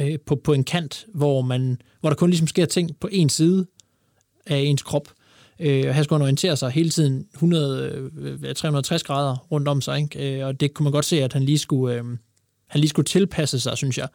øh, 0.00 0.18
på, 0.26 0.36
på 0.36 0.52
en 0.52 0.64
kant, 0.64 1.06
hvor, 1.14 1.42
man, 1.42 1.82
hvor 2.00 2.10
der 2.10 2.16
kun 2.16 2.30
ligesom 2.30 2.46
sker 2.46 2.66
ting 2.66 2.96
på 3.00 3.08
en 3.12 3.28
side 3.28 3.66
af 4.46 4.58
ens 4.58 4.82
krop. 4.82 5.08
Øh, 5.60 5.84
og 5.88 5.94
her 5.94 6.02
skulle 6.02 6.18
han 6.18 6.22
orientere 6.22 6.56
sig 6.56 6.70
hele 6.70 6.90
tiden 6.90 7.26
100, 7.34 8.54
360 8.54 9.02
øh, 9.02 9.06
grader 9.06 9.36
rundt 9.36 9.68
om 9.68 9.80
sig, 9.80 9.98
ikke? 10.00 10.38
Øh, 10.38 10.46
og 10.46 10.60
det 10.60 10.74
kunne 10.74 10.84
man 10.84 10.92
godt 10.92 11.04
se, 11.04 11.22
at 11.22 11.32
han 11.32 11.42
lige 11.42 11.58
skulle, 11.58 11.94
øh, 11.94 12.04
han 12.68 12.80
lige 12.80 12.88
skulle 12.88 13.06
tilpasse 13.06 13.60
sig, 13.60 13.76
synes 13.76 13.98
jeg. 13.98 14.08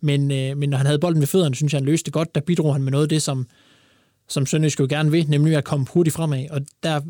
Men, 0.00 0.30
øh, 0.30 0.56
men 0.56 0.70
når 0.70 0.76
han 0.76 0.86
havde 0.86 0.98
bolden 0.98 1.20
ved 1.20 1.26
fødderne, 1.26 1.54
synes 1.54 1.72
jeg, 1.72 1.78
han 1.78 1.86
løste 1.86 2.04
det 2.04 2.12
godt. 2.12 2.34
Der 2.34 2.40
bidrog 2.40 2.74
han 2.74 2.82
med 2.82 2.92
noget 2.92 3.04
af 3.04 3.08
det, 3.08 3.22
som, 3.22 3.46
som 4.28 4.46
Sønderjysk 4.46 4.80
jo 4.80 4.86
gerne 4.90 5.10
vil, 5.10 5.26
nemlig 5.28 5.56
at 5.56 5.64
komme 5.64 5.86
hurtigt 5.90 6.16
fremad. 6.16 6.46
Og 6.50 6.60
der 6.82 7.00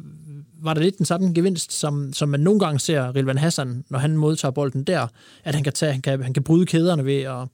var 0.63 0.75
der 0.75 0.81
lidt 0.81 0.99
den 0.99 1.07
samme 1.07 1.33
gevinst, 1.35 1.73
som, 1.73 2.13
som 2.13 2.29
man 2.29 2.41
nogle 2.41 2.61
gange 2.61 2.79
ser 2.81 3.17
Rilvan 3.17 3.39
Hassan, 3.39 3.85
når 3.91 3.99
han 3.99 4.17
modtager 4.17 4.53
bolden 4.53 4.85
der, 4.85 5.07
at 5.45 5.55
han 5.55 5.65
kan, 5.65 5.73
tage, 5.73 5.93
han 5.93 6.03
kan, 6.03 6.23
han 6.23 6.35
kan 6.35 6.43
bryde 6.43 6.67
kæderne 6.67 7.05
ved 7.05 7.21
at, 7.23 7.49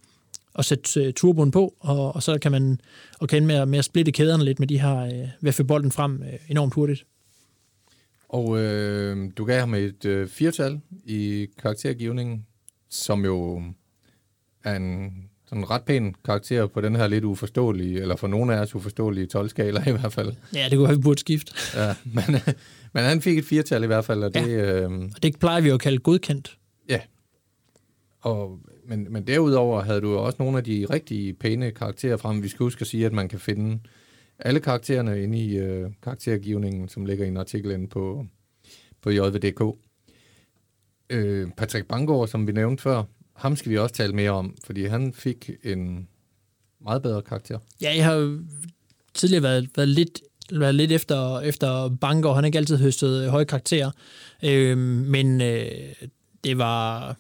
at 0.59 0.65
sætte 0.65 1.07
uh, 1.07 1.13
turboen 1.15 1.51
på, 1.51 1.75
og, 1.81 2.15
og 2.15 2.23
så 2.23 2.39
kan 2.39 2.53
man 2.53 2.81
og 3.21 3.29
kan 3.29 3.47
med, 3.47 3.55
at- 3.55 3.69
med 3.69 3.79
at 3.79 3.85
splitte 3.85 4.13
kæderne 4.13 4.45
lidt 4.45 4.59
med 4.59 4.67
de 4.69 4.81
her, 4.81 5.05
uh, 5.05 5.11
ved 5.41 5.49
at 5.49 5.55
få 5.55 5.65
bolden 5.65 5.93
frem 5.93 6.21
uh, 6.21 6.51
enormt 6.51 6.75
hurtigt. 6.75 7.07
Og 8.29 8.59
øh, 8.59 9.31
du 9.37 9.45
gav 9.45 9.61
ham 9.61 9.75
et 9.75 10.05
øh, 10.05 10.29
firtal 10.29 10.81
i 11.05 11.47
karaktergivningen. 11.59 12.47
som 12.89 13.25
jo 13.25 13.63
er 14.65 14.77
en 14.77 15.13
sådan 15.49 15.71
ret 15.71 15.83
pæn 15.83 16.15
karakter 16.25 16.67
på 16.67 16.81
den 16.81 16.97
her 16.97 17.07
lidt 17.07 17.25
uforståelige, 17.25 18.01
eller 18.01 18.17
for 18.17 18.27
nogle 18.29 18.55
af 18.57 18.61
os 18.61 18.75
uforståelige 18.75 19.29
12-skala 19.37 19.89
i 19.89 19.93
hvert 19.93 20.13
fald. 20.13 20.33
Ja, 20.55 20.65
det 20.69 20.77
kunne 20.79 20.87
have, 20.87 20.97
vi 20.99 21.03
burde 21.03 21.21
skifte. 21.21 21.53
Ja, 21.77 21.95
men, 22.05 22.25
men 22.95 23.05
han 23.05 23.23
fik 23.23 23.39
et 23.39 23.45
firtal 23.45 23.83
i 23.83 23.87
hvert 23.87 24.05
fald, 24.05 24.23
og 24.25 24.35
det... 24.35 24.41
Ja. 24.49 24.81
Øh, 24.81 24.91
Og 25.15 25.23
det 25.23 25.39
plejer 25.39 25.61
vi 25.61 25.69
jo 25.69 25.75
at 25.75 25.81
kalde 25.81 25.99
godkendt. 25.99 26.59
ja. 26.89 27.01
Og, 28.21 28.59
men, 28.91 29.07
men 29.11 29.27
derudover 29.27 29.83
havde 29.83 30.01
du 30.01 30.17
også 30.17 30.37
nogle 30.39 30.59
af 30.59 30.65
de 30.65 30.87
rigtig 30.91 31.39
pæne 31.39 31.71
karakterer 31.71 32.17
frem. 32.17 32.43
Vi 32.43 32.49
skal 32.49 32.65
huske 32.65 32.81
at 32.81 32.87
sige, 32.87 33.07
at 33.07 33.13
man 33.13 33.29
kan 33.29 33.41
finde 33.41 33.81
alle 34.39 34.61
karaktererne 34.61 35.23
inde 35.23 35.39
i 35.39 35.59
øh, 35.59 35.91
karaktergivningen, 36.03 36.89
som 36.89 37.07
ligger 37.07 37.25
i 37.25 37.29
en 37.29 37.37
artikel 37.37 37.71
inde 37.71 37.89
på, 37.89 38.27
på 39.03 39.11
JVDK. 39.11 39.63
Øh, 41.11 41.51
Patrick 41.57 41.87
Bangor, 41.87 42.27
som 42.27 42.47
vi 42.47 42.53
nævnte 42.53 42.83
før, 42.83 43.03
ham 43.37 43.57
skal 43.57 43.73
vi 43.73 43.79
også 43.79 43.95
tale 43.95 44.13
mere 44.13 44.31
om, 44.31 44.57
fordi 44.65 44.85
han 44.85 45.13
fik 45.13 45.51
en 45.65 46.09
meget 46.81 47.03
bedre 47.03 47.23
karakter. 47.23 47.59
Ja, 47.83 47.97
jeg 47.97 48.05
har 48.05 48.41
tidligere 49.15 49.43
været, 49.43 49.71
været 49.77 49.89
lidt 49.89 50.21
været 50.53 50.75
lidt 50.75 50.93
efter, 50.93 51.41
efter 51.41 51.97
Bangor. 52.01 52.35
Han 52.35 52.45
har 52.45 52.47
ikke 52.47 52.59
altid 52.59 52.77
høstet 52.77 53.31
høje 53.31 53.45
karakterer. 53.45 53.91
Øh, 54.45 54.79
men 54.79 55.41
øh, 55.41 55.71
det 56.45 56.59
var 56.59 57.17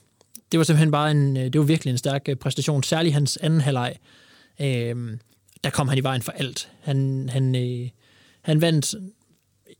det 0.52 0.58
var 0.58 0.64
simpelthen 0.64 0.90
bare 0.90 1.10
en, 1.10 1.36
øh, 1.36 1.44
det 1.44 1.58
var 1.58 1.64
virkelig 1.64 1.90
en 1.90 1.98
stærk 1.98 2.28
øh, 2.28 2.36
præstation. 2.36 2.82
Særligt 2.82 3.14
hans 3.14 3.36
anden 3.36 3.60
halvleg. 3.60 3.96
Øh, 4.60 5.18
der 5.64 5.70
kom 5.70 5.88
han 5.88 5.98
i 5.98 6.02
vejen 6.02 6.22
for 6.22 6.32
alt. 6.32 6.68
Han, 6.80 7.28
han, 7.32 7.56
øh, 7.56 7.88
han 8.42 8.60
vandt 8.60 8.94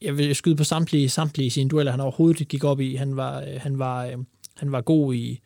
jeg 0.02 0.18
vil 0.18 0.34
skyde 0.34 0.56
på 0.56 0.64
samtlige, 0.64 1.08
samtlige 1.08 1.50
sine 1.50 1.70
dueller, 1.70 1.92
han 1.92 2.00
overhovedet 2.00 2.48
gik 2.48 2.64
op 2.64 2.80
i. 2.80 2.94
Han 2.94 3.16
var, 3.16 3.40
øh, 3.40 3.60
han 3.60 3.78
var, 3.78 4.06
øh, 4.06 4.16
han 4.56 4.72
var 4.72 4.80
god 4.80 5.14
i, 5.14 5.40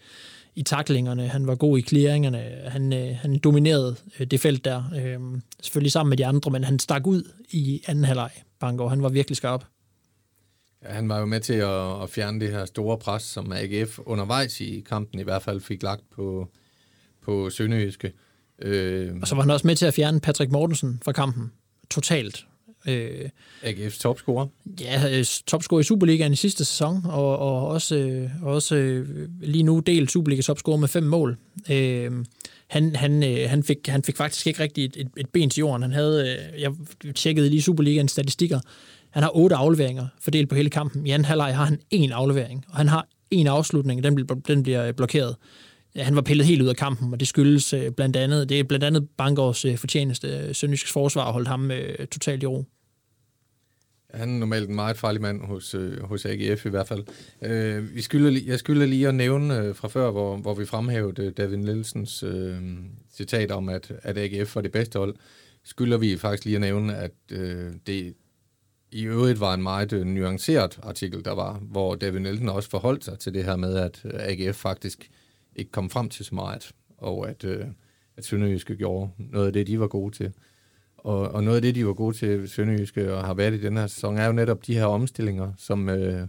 i 0.55 0.63
taklingerne, 0.63 1.29
han 1.29 1.47
var 1.47 1.55
god 1.55 1.79
i 1.79 1.83
clearingerne, 1.83 2.39
han, 2.67 2.93
øh, 2.93 3.17
han 3.17 3.39
dominerede 3.39 3.97
øh, 4.21 4.27
det 4.27 4.41
felt 4.41 4.65
der, 4.65 4.83
øh, 4.97 5.41
selvfølgelig 5.63 5.93
sammen 5.93 6.11
med 6.11 6.17
de 6.17 6.27
andre, 6.27 6.51
men 6.51 6.65
han 6.65 6.79
stak 6.79 7.07
ud 7.07 7.23
i 7.51 7.83
anden 7.87 8.05
halvleg, 8.05 8.31
Bangor. 8.61 8.89
Han 8.89 9.03
var 9.03 9.09
virkelig 9.09 9.37
skarp. 9.37 9.65
Ja, 10.85 10.93
han 10.93 11.09
var 11.09 11.19
jo 11.19 11.27
med 11.27 11.41
til 11.41 11.55
at, 11.55 12.03
at 12.03 12.11
fjerne 12.11 12.41
det 12.41 12.51
her 12.51 12.65
store 12.65 12.99
pres, 12.99 13.23
som 13.23 13.53
AGF 13.53 13.99
undervejs 14.07 14.61
i 14.61 14.85
kampen 14.89 15.21
i 15.21 15.23
hvert 15.23 15.43
fald 15.43 15.61
fik 15.61 15.83
lagt 15.83 16.03
på, 16.15 16.49
på 17.25 17.51
Sønderjyske. 17.51 18.13
Øh, 18.59 19.13
Og 19.23 19.29
så 19.29 19.35
var 19.35 19.43
han 19.43 19.51
også 19.51 19.67
med 19.67 19.77
til 19.77 19.87
at 19.87 19.95
fjerne 19.95 20.21
Patrick 20.21 20.53
Mortensen 20.53 21.01
fra 21.05 21.13
kampen, 21.13 21.53
totalt. 21.91 22.47
Øh, 22.89 23.29
AGF's 23.63 24.01
topscorer. 24.01 24.47
ja, 24.81 25.19
øh, 25.19 25.25
topscorer 25.25 25.81
i 25.81 25.85
Superligaen 25.85 26.33
i 26.33 26.37
sidste 26.37 26.65
sæson, 26.65 27.01
og, 27.05 27.39
og 27.39 27.69
også, 27.69 27.97
øh, 27.97 28.31
også 28.43 28.77
øh, 28.77 29.29
lige 29.41 29.63
nu 29.63 29.79
delt 29.79 30.11
Superliga 30.11 30.43
topscorer 30.43 30.77
med 30.77 30.89
fem 30.89 31.03
mål. 31.03 31.37
Øh, 31.71 32.13
han, 32.67 32.97
han, 32.97 33.23
øh, 33.23 33.51
han, 33.51 33.63
fik, 33.63 33.79
han 33.89 34.03
fik 34.03 34.17
faktisk 34.17 34.47
ikke 34.47 34.63
rigtig 34.63 34.85
et, 34.85 34.97
et, 34.97 35.09
et 35.17 35.29
ben 35.29 35.51
til 35.51 35.61
jorden. 35.61 35.83
Han 35.83 35.93
havde, 35.93 36.39
øh, 36.55 36.61
jeg 36.61 36.73
tjekkede 37.15 37.49
lige 37.51 37.63
Superligaens 37.63 38.13
statistikker, 38.13 38.61
han 39.15 39.23
har 39.23 39.37
otte 39.37 39.57
afleveringer 39.57 40.07
fordelt 40.21 40.49
på 40.49 40.55
hele 40.55 40.71
kampen. 40.71 41.07
I 41.07 41.11
anden 41.11 41.25
halvleg 41.25 41.57
har 41.57 41.65
han 41.65 41.79
en 41.91 42.13
aflevering, 42.13 42.65
og 42.69 42.77
han 42.77 42.89
har 42.89 43.09
en 43.31 43.47
afslutning, 43.47 44.05
den 44.05 44.15
bliver, 44.15 44.35
den 44.35 44.63
bliver 44.63 44.87
øh, 44.87 44.95
blokeret. 44.95 45.37
Han 45.97 46.17
var 46.17 46.23
pillet 46.23 46.47
helt 46.47 46.63
ud 46.63 46.69
af 46.69 46.77
kampen, 46.77 47.13
og 47.13 47.21
det 47.21 47.29
skyldes 47.29 47.73
øh, 47.73 47.91
blandt 47.91 48.17
andet, 48.17 48.49
det 48.49 48.61
er 48.61 48.65
blandt 48.65 48.85
andet 48.85 49.09
Bangårds 49.17 49.65
øh, 49.65 49.77
fortjeneste. 49.77 50.55
Sønderjyskets 50.55 50.93
forsvar 50.93 51.33
holdt 51.33 51.49
ham 51.49 51.71
øh, 51.71 52.07
totalt 52.07 52.43
i 52.43 52.47
ro. 52.47 52.65
Han 54.15 54.35
er 54.35 54.39
normalt 54.39 54.69
en 54.69 54.75
meget 54.75 54.97
farlig 54.97 55.23
mand 55.23 55.41
hos, 55.41 55.77
hos 56.01 56.27
AGF 56.27 56.67
i 56.67 56.69
hvert 56.69 56.89
fald. 56.89 57.05
Øh, 57.43 57.95
vi 57.95 58.03
skylder, 58.03 58.41
jeg 58.47 58.59
skylder 58.59 58.87
lige 58.87 59.09
at 59.09 59.15
nævne 59.15 59.59
øh, 59.59 59.75
fra 59.75 59.89
før, 59.89 60.11
hvor, 60.11 60.37
hvor 60.37 60.55
vi 60.55 60.65
fremhævede 60.65 61.31
David 61.31 61.57
Nielsens 61.57 62.23
øh, 62.23 62.57
citat 63.17 63.51
om, 63.51 63.69
at, 63.69 63.93
at 64.03 64.19
AGF 64.19 64.55
var 64.55 64.63
det 64.63 64.73
bedste 64.73 64.99
hold, 64.99 65.15
skylder 65.65 65.99
vi 65.99 66.17
faktisk 66.17 66.45
lige 66.45 66.55
at 66.55 66.61
nævne, 66.61 66.97
at 66.97 67.13
øh, 67.33 67.73
det 67.87 68.15
i 68.95 69.03
øvrigt 69.03 69.41
var 69.41 69.55
en 69.55 69.63
meget 69.63 69.93
øh, 69.93 70.07
nuanceret 70.07 70.79
artikel, 70.83 71.25
der 71.25 71.33
var, 71.33 71.53
hvor 71.53 71.95
David 71.95 72.21
Nielsen 72.21 72.49
også 72.49 72.71
forholdt 72.71 73.05
sig 73.05 73.19
til 73.19 73.35
det 73.35 73.45
her 73.45 73.57
med, 73.57 73.77
at 73.77 74.03
øh, 74.05 74.13
AGF 74.15 74.57
faktisk 74.57 75.11
ikke 75.57 75.71
kom 75.71 75.91
frem 75.91 76.09
til 76.09 76.25
så 76.25 76.35
meget, 76.35 76.73
og 76.99 77.29
at, 77.29 77.45
øh, 77.45 77.67
at 78.17 78.25
Sønderjyske 78.25 78.77
gjorde 78.77 79.11
noget 79.19 79.47
af 79.47 79.53
det, 79.53 79.67
de 79.67 79.81
var 79.81 79.87
gode 79.87 80.15
til. 80.17 80.33
Og, 80.97 81.29
og 81.29 81.45
noget 81.45 81.57
af 81.57 81.63
det, 81.63 81.75
de 81.75 81.87
var 81.87 81.93
gode 81.93 82.17
til 82.17 82.49
Sønderjyske 82.49 83.15
og 83.15 83.25
har 83.25 83.35
været 83.35 83.55
i 83.55 83.61
den 83.61 83.77
her 83.77 83.87
sæson, 83.87 84.17
er 84.17 84.27
jo 84.27 84.33
netop 84.33 84.67
de 84.67 84.75
her 84.75 84.85
omstillinger, 84.85 85.53
som, 85.59 85.89
øh, 85.89 86.27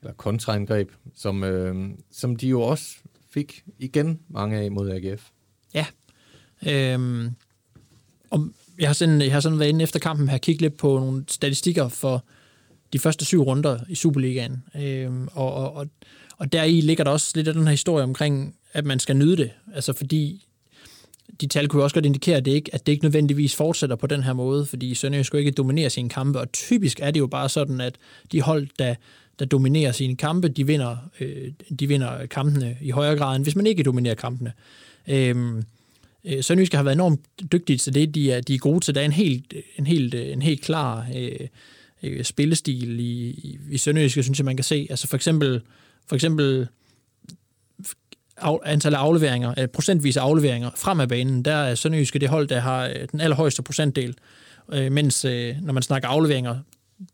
eller 0.00 0.14
kontraangreb, 0.16 0.90
som, 1.14 1.44
øh, 1.44 1.90
som 2.10 2.36
de 2.36 2.48
jo 2.48 2.60
også 2.60 2.96
fik 3.30 3.64
igen 3.78 4.20
mange 4.28 4.58
af 4.58 4.70
mod 4.70 4.90
AGF. 4.90 5.30
Ja. 5.74 5.86
Øhm, 6.68 7.30
om, 8.30 8.54
jeg 8.78 8.88
har, 8.88 8.94
sådan, 8.94 9.20
jeg 9.20 9.32
har 9.32 9.40
sådan 9.40 9.58
været 9.58 9.68
inde 9.68 9.82
efter 9.82 9.98
kampen 9.98 10.28
her 10.28 10.38
kigge 10.38 10.62
lidt 10.62 10.76
på 10.76 10.98
nogle 10.98 11.24
statistikker 11.28 11.88
for 11.88 12.24
de 12.92 12.98
første 12.98 13.24
syv 13.24 13.42
runder 13.42 13.78
i 13.88 13.94
Superligaen. 13.94 14.62
Øhm, 14.76 15.28
og, 15.32 15.54
og, 15.54 15.74
og, 15.74 15.86
og 16.38 16.52
deri 16.52 16.80
ligger 16.80 17.04
der 17.04 17.10
også 17.10 17.32
lidt 17.34 17.48
af 17.48 17.54
den 17.54 17.62
her 17.62 17.70
historie 17.70 18.04
omkring, 18.04 18.54
at 18.72 18.84
man 18.84 18.98
skal 18.98 19.16
nyde 19.16 19.36
det. 19.36 19.50
Altså 19.74 19.92
fordi 19.92 20.46
de 21.40 21.46
tal 21.46 21.68
kunne 21.68 21.80
jo 21.80 21.84
også 21.84 21.94
godt 21.94 22.06
indikere, 22.06 22.36
at 22.36 22.44
det, 22.44 22.50
ikke, 22.50 22.74
at 22.74 22.86
det 22.86 22.92
ikke 22.92 23.04
nødvendigvis 23.04 23.56
fortsætter 23.56 23.96
på 23.96 24.06
den 24.06 24.22
her 24.22 24.32
måde, 24.32 24.66
fordi 24.66 24.94
Sønderjysk 24.94 25.34
jo 25.34 25.38
ikke 25.38 25.50
dominerer 25.50 25.88
sine 25.88 26.08
kampe, 26.08 26.40
og 26.40 26.52
typisk 26.52 27.00
er 27.02 27.10
det 27.10 27.20
jo 27.20 27.26
bare 27.26 27.48
sådan, 27.48 27.80
at 27.80 27.94
de 28.32 28.42
hold, 28.42 28.68
der, 28.78 28.94
der 29.38 29.44
dominerer 29.44 29.92
sine 29.92 30.16
kampe, 30.16 30.48
de 30.48 30.66
vinder, 30.66 30.96
øh, 31.20 31.52
de 31.80 31.88
vinder 31.88 32.26
kampene 32.26 32.76
i 32.80 32.90
højere 32.90 33.16
grad, 33.16 33.36
end 33.36 33.44
hvis 33.44 33.56
man 33.56 33.66
ikke 33.66 33.82
dominerer 33.82 34.14
kampene. 34.14 34.52
Øhm, 35.08 35.62
øh, 36.24 36.42
Sønderjyske 36.42 36.76
har 36.76 36.84
været 36.84 36.94
enormt 36.94 37.20
dygtige 37.52 37.78
til 37.78 37.94
det, 37.94 38.14
de 38.14 38.32
er, 38.32 38.40
de 38.40 38.54
er 38.54 38.58
gode 38.58 38.80
til. 38.80 38.94
Der 38.94 39.00
er 39.00 39.04
en 39.04 39.12
helt, 39.12 39.54
en 39.76 39.86
helt, 39.86 40.14
en 40.14 40.42
helt 40.42 40.62
klar 40.62 41.06
øh, 41.16 41.48
øh 42.02 42.24
spillestil 42.24 43.00
i, 43.00 43.30
i, 43.30 43.58
i 43.70 43.78
synes 43.78 44.38
jeg, 44.38 44.44
man 44.44 44.56
kan 44.56 44.64
se. 44.64 44.86
Altså 44.90 45.08
for 45.08 45.16
eksempel, 45.16 45.60
for 46.06 46.14
eksempel 46.14 46.68
af, 48.36 48.58
antal 48.64 48.94
af 48.94 48.98
afleveringer, 48.98 49.54
øh, 49.58 49.68
procentvis 49.68 50.16
af 50.16 50.22
afleveringer 50.22 50.70
frem 50.76 51.00
af 51.00 51.08
banen, 51.08 51.42
der 51.42 51.54
er 51.54 51.74
Sønderjyske 51.74 52.18
det 52.18 52.28
hold, 52.28 52.48
der 52.48 52.60
har 52.60 52.86
øh, 52.86 53.08
den 53.12 53.20
allerhøjeste 53.20 53.62
procentdel. 53.62 54.14
Øh, 54.72 54.92
mens 54.92 55.24
øh, 55.24 55.56
når 55.62 55.72
man 55.72 55.82
snakker 55.82 56.08
afleveringer 56.08 56.58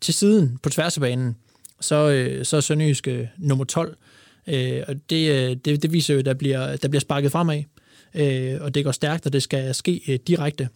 til 0.01 0.15
siden 0.15 0.59
på 0.63 0.69
tværs 0.69 0.97
af 0.97 1.01
banen, 1.01 1.37
så, 1.81 2.11
øh, 2.11 2.45
så 2.45 2.57
er 2.57 2.61
Sønderjyske 2.61 3.31
nummer 3.39 3.65
12. 3.65 3.97
Øh, 4.47 4.83
og 4.89 4.95
det, 5.11 5.31
øh, 5.31 5.57
det, 5.65 5.83
det 5.83 5.93
viser 5.93 6.15
jo, 6.15 6.21
at 6.21 6.27
der 6.27 6.35
bliver, 6.35 6.77
der 6.77 6.89
bliver 6.89 7.01
sparket 7.01 7.33
fremad, 7.33 7.63
øh, 8.15 8.61
og 8.61 8.75
det 8.75 8.85
går 8.85 8.93
stærkt, 8.93 9.27
og 9.27 9.33
det 9.33 9.43
skal 9.43 9.75
ske 9.75 10.03
øh, 10.09 10.19
direkte. 10.27 10.69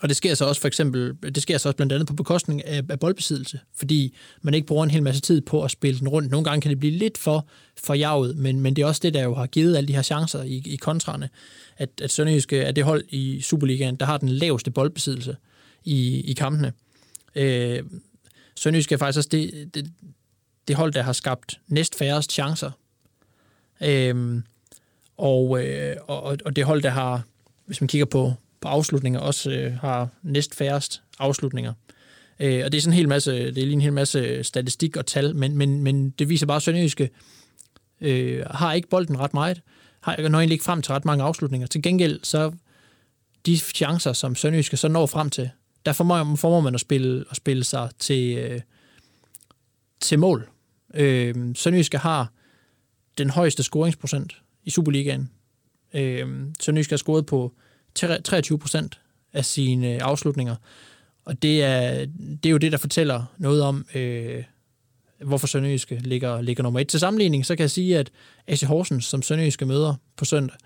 Og 0.00 0.08
det 0.08 0.16
sker 0.16 0.34
så 0.34 0.44
også 0.44 0.60
for 0.60 0.68
eksempel, 0.68 1.16
det 1.22 1.42
sker 1.42 1.58
så 1.58 1.68
også 1.68 1.76
blandt 1.76 1.92
andet 1.92 2.08
på 2.08 2.14
bekostning 2.14 2.64
af, 2.64 2.82
af 2.88 3.00
boldbesiddelse, 3.00 3.60
fordi 3.74 4.16
man 4.42 4.54
ikke 4.54 4.66
bruger 4.66 4.84
en 4.84 4.90
hel 4.90 5.02
masse 5.02 5.20
tid 5.20 5.40
på 5.40 5.62
at 5.62 5.70
spille 5.70 6.00
den 6.00 6.08
rundt. 6.08 6.30
Nogle 6.30 6.44
gange 6.44 6.60
kan 6.60 6.70
det 6.70 6.80
blive 6.80 6.98
lidt 6.98 7.18
for 7.18 7.48
forjaget, 7.76 8.36
men, 8.36 8.60
men 8.60 8.76
det 8.76 8.82
er 8.82 8.86
også 8.86 9.00
det, 9.04 9.14
der 9.14 9.22
jo 9.22 9.34
har 9.34 9.46
givet 9.46 9.76
alle 9.76 9.88
de 9.88 9.94
her 9.94 10.02
chancer 10.02 10.42
i, 10.42 10.62
i 10.66 10.76
kontrane, 10.76 11.28
at, 11.76 11.88
at 12.02 12.10
Sønderjyske 12.10 12.58
er 12.58 12.72
det 12.72 12.84
hold 12.84 13.04
i 13.08 13.40
Superligaen, 13.40 13.96
der 13.96 14.06
har 14.06 14.18
den 14.18 14.28
laveste 14.28 14.70
boldbesiddelse 14.70 15.36
i, 15.84 16.20
i 16.20 16.32
kampene. 16.32 16.72
Øh, 17.34 17.82
Sønderjyske 18.56 18.92
er 18.92 18.98
faktisk 18.98 19.18
også 19.18 19.28
det, 19.32 19.74
det, 19.74 19.90
det 20.68 20.76
hold, 20.76 20.92
der 20.92 21.02
har 21.02 21.12
skabt 21.12 21.60
næst 21.68 21.94
færrest 21.98 22.32
chancer. 22.32 22.70
Øh, 23.82 24.42
og, 25.16 25.64
øh, 25.64 25.96
og, 26.06 26.38
og 26.44 26.56
det 26.56 26.64
hold, 26.64 26.82
der 26.82 26.90
har, 26.90 27.22
hvis 27.66 27.80
man 27.80 27.88
kigger 27.88 28.06
på 28.06 28.32
på 28.64 28.68
afslutninger 28.68 29.20
også 29.20 29.50
øh, 29.50 29.74
har 29.74 30.08
næst 30.22 30.54
færrest 30.54 31.02
afslutninger. 31.18 31.72
Øh, 32.40 32.64
og 32.64 32.72
det 32.72 32.78
er 32.78 32.82
sådan 32.82 32.92
en 32.92 32.96
hel 32.96 33.08
masse, 33.08 33.32
det 33.32 33.58
er 33.58 33.66
lige 33.66 33.72
en 33.72 33.80
hel 33.80 33.92
masse 33.92 34.44
statistik 34.44 34.96
og 34.96 35.06
tal, 35.06 35.36
men, 35.36 35.56
men, 35.56 35.82
men 35.82 36.10
det 36.10 36.28
viser 36.28 36.46
bare, 36.46 36.56
at 36.56 36.62
Sønderjyske 36.62 37.10
øh, 38.00 38.44
har 38.50 38.72
ikke 38.72 38.88
bolden 38.88 39.20
ret 39.20 39.34
meget, 39.34 39.60
har 40.00 40.28
når 40.28 40.40
ikke 40.40 40.64
frem 40.64 40.82
til 40.82 40.92
ret 40.92 41.04
mange 41.04 41.24
afslutninger. 41.24 41.66
Til 41.66 41.82
gengæld, 41.82 42.20
så 42.22 42.52
de 43.46 43.58
chancer, 43.58 44.12
som 44.12 44.34
Sønderjyske 44.34 44.76
så 44.76 44.88
når 44.88 45.06
frem 45.06 45.30
til, 45.30 45.50
der 45.86 45.92
formår, 45.92 46.36
formår 46.36 46.60
man 46.60 46.74
at 46.74 46.80
spille, 46.80 47.24
at 47.30 47.36
spille 47.36 47.64
sig 47.64 47.90
til, 47.98 48.38
øh, 48.38 48.60
til 50.00 50.18
mål. 50.18 50.48
Øh, 50.94 51.34
Sønderjyske 51.54 51.98
har 51.98 52.32
den 53.18 53.30
højeste 53.30 53.62
scoringsprocent 53.62 54.40
i 54.64 54.70
Superligaen. 54.70 55.30
Øh, 55.94 56.28
Sønderjysk 56.60 56.90
har 56.90 56.96
scoret 56.96 57.26
på 57.26 57.52
23 57.94 58.58
procent 58.58 59.00
af 59.32 59.44
sine 59.44 59.94
øh, 59.94 60.00
afslutninger. 60.02 60.56
Og 61.24 61.42
det 61.42 61.62
er, 61.62 62.06
det 62.42 62.46
er 62.46 62.50
jo 62.50 62.56
det, 62.56 62.72
der 62.72 62.78
fortæller 62.78 63.24
noget 63.38 63.62
om, 63.62 63.86
øh, 63.94 64.42
hvorfor 65.24 65.46
Sønderjyske 65.46 66.00
ligger, 66.04 66.40
ligger 66.40 66.62
nummer 66.62 66.80
et. 66.80 66.88
Til 66.88 67.00
sammenligning, 67.00 67.46
så 67.46 67.56
kan 67.56 67.62
jeg 67.62 67.70
sige, 67.70 67.98
at 67.98 68.10
AC 68.46 68.62
Horsens, 68.62 69.04
som 69.04 69.22
Sønderjyske 69.22 69.66
møder 69.66 69.94
på 70.16 70.24
søndag, 70.24 70.56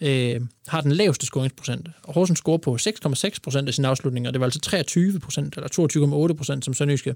øh, 0.00 0.40
har 0.68 0.80
den 0.80 0.92
laveste 0.92 1.26
scoringsprocent. 1.26 1.88
Og 2.02 2.14
Horsens 2.14 2.38
scorer 2.38 2.58
på 2.58 2.76
6,6 2.76 3.38
procent 3.42 3.68
af 3.68 3.74
sine 3.74 3.88
afslutninger. 3.88 4.30
Det 4.30 4.40
var 4.40 4.46
altså 4.46 4.60
23 4.60 5.20
procent, 5.20 5.54
eller 5.56 6.28
22,8 6.28 6.34
procent, 6.34 6.64
som 6.64 6.74
Sønderjyske 6.74 7.14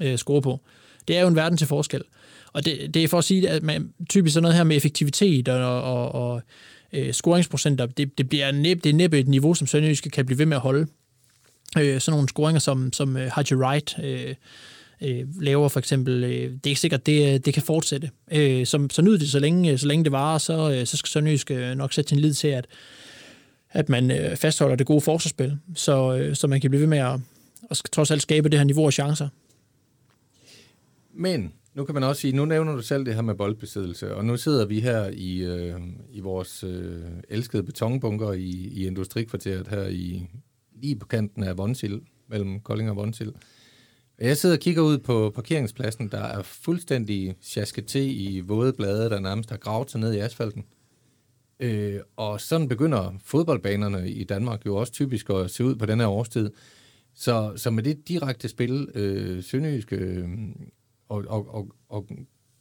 øh, 0.00 0.18
scorer 0.18 0.40
på 0.40 0.60
det 1.08 1.16
er 1.16 1.20
jo 1.20 1.28
en 1.28 1.36
verden 1.36 1.58
til 1.58 1.66
forskel. 1.66 2.02
Og 2.52 2.64
det, 2.64 2.94
det 2.94 3.04
er 3.04 3.08
for 3.08 3.18
at 3.18 3.24
sige, 3.24 3.48
at 3.48 3.62
man, 3.62 3.92
typisk 4.08 4.34
sådan 4.34 4.42
noget 4.42 4.56
her 4.56 4.64
med 4.64 4.76
effektivitet 4.76 5.48
og, 5.48 5.82
og, 5.82 6.14
og 6.14 6.42
øh, 6.92 7.12
scoringsprocenter, 7.12 7.86
det, 7.86 8.18
det, 8.18 8.28
bliver 8.28 8.52
næb, 8.52 8.84
det 8.84 8.90
er 8.90 8.94
næppe 8.94 9.18
et 9.18 9.28
niveau, 9.28 9.54
som 9.54 9.66
Sønderjyske 9.66 10.10
kan 10.10 10.26
blive 10.26 10.38
ved 10.38 10.46
med 10.46 10.56
at 10.56 10.60
holde. 10.60 10.86
Øh, 11.78 12.00
sådan 12.00 12.16
nogle 12.16 12.28
scoringer, 12.28 12.60
som, 12.60 12.92
som 12.92 13.16
øh, 13.16 13.30
Haji 13.32 13.54
Wright 13.54 13.96
øh, 14.02 14.34
øh, 15.02 15.42
laver 15.42 15.68
for 15.68 15.78
eksempel, 15.78 16.24
øh, 16.24 16.30
det 16.30 16.66
er 16.66 16.68
ikke 16.68 16.80
sikkert, 16.80 17.06
det, 17.06 17.46
det 17.46 17.54
kan 17.54 17.62
fortsætte. 17.62 18.10
Øh, 18.32 18.66
som, 18.66 18.90
så 18.90 19.02
nyd 19.02 19.18
det, 19.18 19.30
så 19.30 19.38
længe, 19.38 19.72
øh, 19.72 19.78
så 19.78 19.86
længe 19.86 20.04
det 20.04 20.12
varer, 20.12 20.38
så, 20.38 20.70
øh, 20.70 20.86
så 20.86 20.96
skal 20.96 21.08
Sønderjysk 21.08 21.50
øh, 21.50 21.76
nok 21.76 21.92
sætte 21.92 22.08
sin 22.08 22.18
lid 22.18 22.34
til, 22.34 22.48
at, 22.48 22.66
at 23.70 23.88
man 23.88 24.10
øh, 24.10 24.36
fastholder 24.36 24.76
det 24.76 24.86
gode 24.86 25.00
forsvarsspil, 25.00 25.58
så, 25.74 26.16
øh, 26.16 26.36
så 26.36 26.46
man 26.46 26.60
kan 26.60 26.70
blive 26.70 26.80
ved 26.80 26.88
med 26.88 26.98
at, 26.98 27.20
at 27.70 27.82
trods 27.92 28.10
alt 28.10 28.22
skabe 28.22 28.48
det 28.48 28.58
her 28.58 28.64
niveau 28.64 28.86
af 28.86 28.92
chancer. 28.92 29.28
Men 31.18 31.52
nu 31.74 31.84
kan 31.84 31.94
man 31.94 32.02
også 32.02 32.20
sige, 32.20 32.36
nu 32.36 32.44
nævner 32.44 32.76
du 32.76 32.82
selv 32.82 33.06
det 33.06 33.14
her 33.14 33.22
med 33.22 33.34
boldbesiddelse, 33.34 34.14
og 34.14 34.24
nu 34.24 34.36
sidder 34.36 34.66
vi 34.66 34.80
her 34.80 35.10
i, 35.12 35.38
øh, 35.38 35.80
i 36.10 36.20
vores 36.20 36.64
øh, 36.64 37.02
elskede 37.28 37.62
betonbunker 37.62 38.32
i, 38.32 38.50
i 38.50 38.86
industrikvarteret 38.86 39.68
her 39.68 39.86
i 39.86 40.26
lige 40.82 40.96
på 40.96 41.06
kanten 41.06 41.42
af 41.42 41.58
Vonsil, 41.58 42.00
mellem 42.28 42.60
Kolding 42.60 42.90
og 42.90 42.96
Vonsil. 42.96 43.32
Jeg 44.18 44.36
sidder 44.36 44.56
og 44.56 44.60
kigger 44.60 44.82
ud 44.82 44.98
på 44.98 45.30
parkeringspladsen, 45.34 46.08
der 46.08 46.20
er 46.20 46.42
fuldstændig 46.42 47.36
sjasket 47.40 47.86
til 47.86 48.20
i 48.20 48.40
våde 48.40 48.72
blade, 48.72 49.10
der 49.10 49.20
nærmest 49.20 49.50
har 49.50 49.56
gravet 49.56 49.90
sig 49.90 50.00
ned 50.00 50.14
i 50.14 50.18
asfalten. 50.18 50.64
Øh, 51.60 52.00
og 52.16 52.40
sådan 52.40 52.68
begynder 52.68 53.14
fodboldbanerne 53.24 54.10
i 54.10 54.24
Danmark 54.24 54.66
jo 54.66 54.76
også 54.76 54.92
typisk 54.92 55.30
at 55.30 55.50
se 55.50 55.64
ud 55.64 55.74
på 55.74 55.86
den 55.86 56.00
her 56.00 56.06
årstid. 56.06 56.50
Så, 57.14 57.52
så 57.56 57.70
med 57.70 57.82
det 57.82 58.08
direkte 58.08 58.48
spil, 58.48 58.88
øh, 58.94 59.44
sønderjyske 59.44 59.96
øh, 59.96 60.28
og, 61.08 61.24
og, 61.28 61.54
og, 61.54 61.68
og 61.88 62.06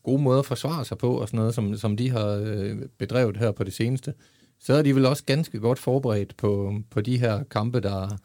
gode 0.04 0.22
måder 0.22 0.40
at 0.40 0.46
forsvare 0.46 0.86
sig 0.86 0.98
på, 0.98 1.14
og 1.14 1.28
sådan 1.28 1.38
noget, 1.38 1.56
som, 1.56 1.78
som 1.78 1.98
de 1.98 2.10
har 2.10 2.44
øh, 2.46 2.78
bedrevet 2.98 3.38
her 3.38 3.52
på 3.52 3.64
det 3.64 3.74
seneste, 3.74 4.14
så 4.60 4.74
er 4.74 4.82
de 4.82 4.96
vel 4.96 5.06
også 5.06 5.24
ganske 5.26 5.60
godt 5.60 5.80
forberedt 5.80 6.38
på, 6.38 6.74
på 6.90 7.02
de 7.02 7.18
her 7.20 7.44
kampe, 7.44 7.80
der, 7.80 8.18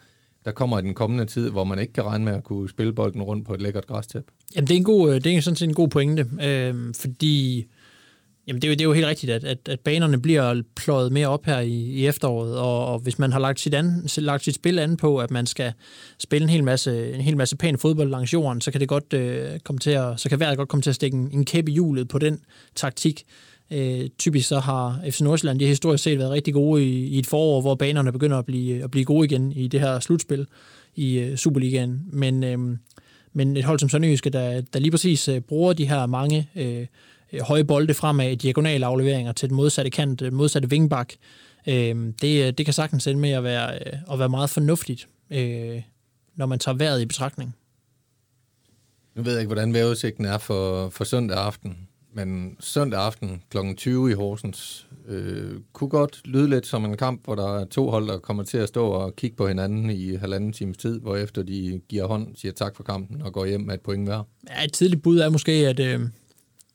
der 0.45 0.53
kommer 0.53 0.79
i 0.79 0.83
den 0.83 0.95
kommende 0.95 1.25
tid, 1.25 1.51
hvor 1.51 1.65
man 1.65 1.79
ikke 1.79 1.93
kan 1.93 2.05
regne 2.05 2.25
med 2.25 2.33
at 2.33 2.45
kunne 2.45 2.69
spille 2.69 2.93
bolden 2.93 3.23
rundt 3.23 3.47
på 3.47 3.55
et 3.55 3.63
lækkert 3.63 3.87
græstæp. 3.87 4.25
Jamen, 4.57 4.69
det 4.69 4.75
er, 4.75 4.79
en 4.79 4.85
god, 4.85 5.15
øh, 5.15 5.25
det 5.25 5.37
er 5.37 5.41
sådan 5.41 5.57
set 5.57 5.69
en 5.69 5.75
god 5.75 5.89
pointe, 5.89 6.27
øh, 6.43 6.95
fordi 6.95 7.67
Jamen, 8.47 8.63
det 8.63 8.69
er 8.69 8.71
jo, 8.71 8.75
det 8.75 8.81
er 8.81 8.85
jo 8.85 8.93
helt 8.93 9.07
rigtigt, 9.07 9.33
at, 9.33 9.45
at, 9.45 9.69
at 9.69 9.81
banerne 9.81 10.21
bliver 10.21 10.63
pløjet 10.77 11.13
mere 11.13 11.29
op 11.29 11.47
her 11.47 11.61
i, 11.61 11.73
i 11.73 12.07
efteråret, 12.07 12.59
og, 12.59 12.87
og 12.87 12.99
hvis 12.99 13.19
man 13.19 13.33
har 13.33 13.39
lagt 13.39 13.61
sit, 13.61 13.75
an, 13.75 14.07
lagt 14.19 14.45
sit 14.45 14.55
spil 14.55 14.79
an 14.79 14.97
på, 14.97 15.19
at 15.19 15.31
man 15.31 15.47
skal 15.47 15.73
spille 16.19 16.43
en 16.45 16.51
hel 16.51 16.65
masse, 16.65 17.13
en 17.15 17.21
hel 17.21 17.37
masse 17.37 17.57
pæn 17.57 17.79
fodbold 17.79 18.11
langs 18.11 18.33
jorden, 18.33 18.61
så 18.61 18.71
kan 18.71 18.81
det 18.81 18.89
godt 18.89 19.13
øh, 19.13 19.61
komme 19.65 19.79
til 19.79 19.91
at, 19.91 20.21
så 20.21 20.29
kan 20.29 20.41
vejret 20.41 20.57
godt 20.57 20.69
komme 20.69 20.83
til 20.83 20.91
at 20.91 20.95
stikke 20.95 21.17
en, 21.17 21.31
en 21.33 21.45
kæp 21.45 21.69
i 21.69 21.73
hjulet 21.73 22.09
på 22.09 22.19
den 22.19 22.41
taktik. 22.75 23.25
Øh, 23.71 24.09
typisk 24.19 24.49
så 24.49 24.59
har 24.59 25.01
FC 25.11 25.21
Nordsjælland 25.21 25.61
de 25.61 25.67
historisk 25.67 26.05
set 26.05 26.19
været 26.19 26.31
rigtig 26.31 26.55
gode 26.55 26.85
i, 26.85 27.07
i 27.07 27.19
et 27.19 27.27
forår, 27.27 27.61
hvor 27.61 27.75
banerne 27.75 28.13
begynder 28.13 28.39
at 28.39 28.47
blive, 28.47 28.85
at 28.85 28.91
blive 28.91 29.05
gode 29.05 29.25
igen 29.25 29.53
i 29.53 29.69
det 29.69 29.81
her 29.81 30.01
slutspil 30.01 30.47
i 30.95 31.19
øh, 31.19 31.37
Superligaen. 31.37 32.01
Men, 32.13 32.45
øh, 32.45 32.59
men 33.33 33.57
et 33.57 33.65
hold 33.65 33.79
som 33.79 33.89
Sønderjyske, 33.89 34.31
der, 34.31 34.61
der 34.61 34.79
lige 34.79 34.91
præcis 34.91 35.29
øh, 35.29 35.41
bruger 35.41 35.73
de 35.73 35.89
her 35.89 36.07
mange 36.07 36.49
øh, 36.57 36.81
øh, 36.81 36.87
høje 37.41 37.65
bolde 37.65 37.95
fremad, 37.95 38.37
diagonale 38.37 38.87
afleveringer 38.87 39.33
til 39.33 39.49
den 39.49 39.57
modsatte 39.57 39.91
kant, 39.91 40.21
den 40.21 40.35
modsatte 40.35 40.71
vingbak. 40.71 41.13
Øh, 41.69 42.13
det, 42.23 42.59
det 42.59 42.67
kan 42.67 42.75
sagtens 42.75 43.07
ende 43.07 43.21
med 43.21 43.31
at 43.31 43.45
være, 43.45 43.75
øh, 43.75 43.93
at 44.13 44.19
være 44.19 44.29
meget 44.29 44.51
fornuftigt, 44.51 45.09
øh, 45.31 45.83
når 46.37 46.47
man 46.47 46.59
tager 46.59 46.77
vejret 46.77 47.03
i 47.03 47.07
betragtning. 47.07 47.57
Nu 49.15 49.23
ved 49.23 49.33
jeg 49.33 49.41
ikke, 49.41 49.49
hvordan 49.49 49.75
vejrudsigten 49.75 50.25
er 50.25 50.39
for, 50.39 50.89
for 50.89 51.05
søndag 51.05 51.39
aften, 51.39 51.89
men 52.15 52.57
søndag 52.61 53.01
aften 53.01 53.43
kl. 53.51 53.59
20 53.77 54.11
i 54.11 54.15
Horsens 54.15 54.87
øh, 55.09 55.53
kunne 55.73 55.91
godt 55.91 56.21
lyde 56.25 56.51
lidt 56.51 56.67
som 56.67 56.85
en 56.85 56.97
kamp, 56.97 57.25
hvor 57.25 57.35
der 57.35 57.59
er 57.59 57.65
to 57.65 57.91
hold, 57.91 58.09
der 58.09 58.19
kommer 58.19 58.43
til 58.43 58.59
at 58.59 58.69
stå 58.69 58.87
og 58.87 59.17
kigge 59.17 59.37
på 59.37 59.49
hinanden 59.49 59.91
i 59.91 60.15
halvanden 60.15 60.53
times 60.53 60.77
tid, 60.77 61.01
hvor 61.01 61.17
efter 61.17 61.43
de 61.43 61.81
giver 61.89 62.07
hånd, 62.07 62.37
siger 62.37 62.53
tak 62.53 62.77
for 62.77 62.83
kampen 62.83 63.23
og 63.23 63.33
går 63.33 63.47
hjem 63.47 63.61
med 63.61 63.75
et 63.75 63.81
point 63.81 64.09
hver. 64.09 64.23
Ja, 64.51 64.65
et 64.65 64.73
tidligt 64.73 65.03
bud 65.03 65.19
er 65.19 65.29
måske, 65.29 65.53
at, 65.53 65.81
øh, 65.81 66.01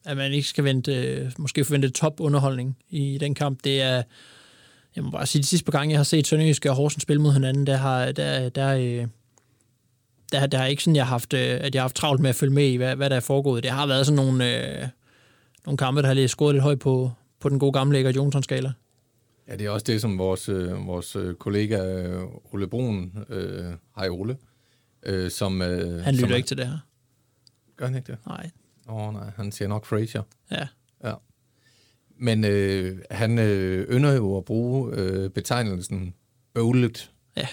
at 0.06 0.18
man 0.18 0.34
ikke 0.34 0.48
skal 0.48 0.64
vente, 0.64 0.96
øh, 0.96 1.32
måske 1.38 1.66
forvente 1.66 1.90
topunderholdning 1.90 2.78
i 2.90 3.18
den 3.18 3.36
kamp. 3.36 3.60
Det 3.64 3.82
er, 3.82 4.04
jeg 4.96 5.04
må 5.04 5.12
bare 5.12 5.26
sige, 5.26 5.42
de 5.42 5.48
sidste 5.48 5.66
par 5.66 5.72
gange, 5.72 5.92
jeg 5.92 6.00
har 6.00 6.04
set 6.04 6.28
Sønderjysk 6.28 6.66
og 6.66 6.76
Horsens 6.76 7.04
spille 7.04 7.22
mod 7.22 7.34
hinanden, 7.34 7.68
der 7.68 7.76
har, 7.76 8.12
der, 8.12 8.50
der, 8.50 8.76
øh, 8.76 9.08
der, 10.32 10.48
der 10.48 10.58
har 10.58 10.66
ikke 10.66 10.84
sådan, 10.84 10.96
jeg 10.96 11.06
har 11.06 11.10
haft, 11.10 11.34
øh, 11.34 11.40
at 11.40 11.76
jeg 11.76 11.82
har 11.82 11.84
haft 11.84 11.96
travlt 11.96 12.22
med 12.22 12.30
at 12.30 12.36
følge 12.36 12.54
med 12.54 12.68
i, 12.68 12.76
hvad, 12.76 12.96
hvad 12.96 13.10
der 13.10 13.16
er 13.16 13.20
foregået. 13.20 13.64
Det 13.64 13.72
har 13.72 13.88
været 13.88 14.06
sådan 14.06 14.16
nogle, 14.16 14.80
øh, 14.82 14.88
nogle 15.66 15.78
kampe, 15.78 16.02
der 16.02 16.08
har 16.08 16.14
lige 16.14 16.28
scoret 16.28 16.56
lidt 16.56 16.64
højt 16.64 16.80
på, 16.80 17.12
på 17.40 17.50
den 17.50 17.60
gode 17.60 17.72
gamle 17.72 18.00
Eger 18.00 18.12
Jonsson-skala. 18.12 18.72
Ja, 19.48 19.56
det 19.56 19.66
er 19.66 19.70
også 19.70 19.84
det, 19.84 20.02
som 20.02 20.18
vores, 20.18 20.50
øh, 20.50 20.88
vores 20.88 21.18
kollega 21.40 22.04
øh, 22.04 22.24
Ole 22.52 22.68
Brun, 22.68 23.12
øh, 23.30 23.66
hej 23.96 24.10
Ole, 24.10 24.38
øh, 25.04 25.32
som... 25.32 25.62
Øh, 25.62 26.04
han 26.04 26.14
lytter 26.14 26.28
som, 26.28 26.36
ikke 26.36 26.48
til 26.48 26.58
det 26.58 26.68
her. 26.68 26.78
Gør 27.78 27.86
han 27.86 27.96
ikke 27.96 28.12
det? 28.12 28.18
Nej, 28.28 28.50
Åh 28.90 29.08
oh, 29.08 29.14
nej, 29.14 29.30
han 29.36 29.52
siger 29.52 29.68
nok 29.68 29.86
Fraser. 29.86 30.24
Ja. 30.52 30.68
Ja. 31.04 31.14
Men 32.20 32.46
øh, 32.46 32.98
han 33.12 33.40
øh, 33.40 33.88
ynder 33.90 34.14
jo 34.14 34.38
at 34.38 34.46
bruge 34.46 34.94
øh, 34.96 35.30
betegnelsen 35.30 36.14
bøvlet. 36.54 37.12
Ja. 37.38 37.48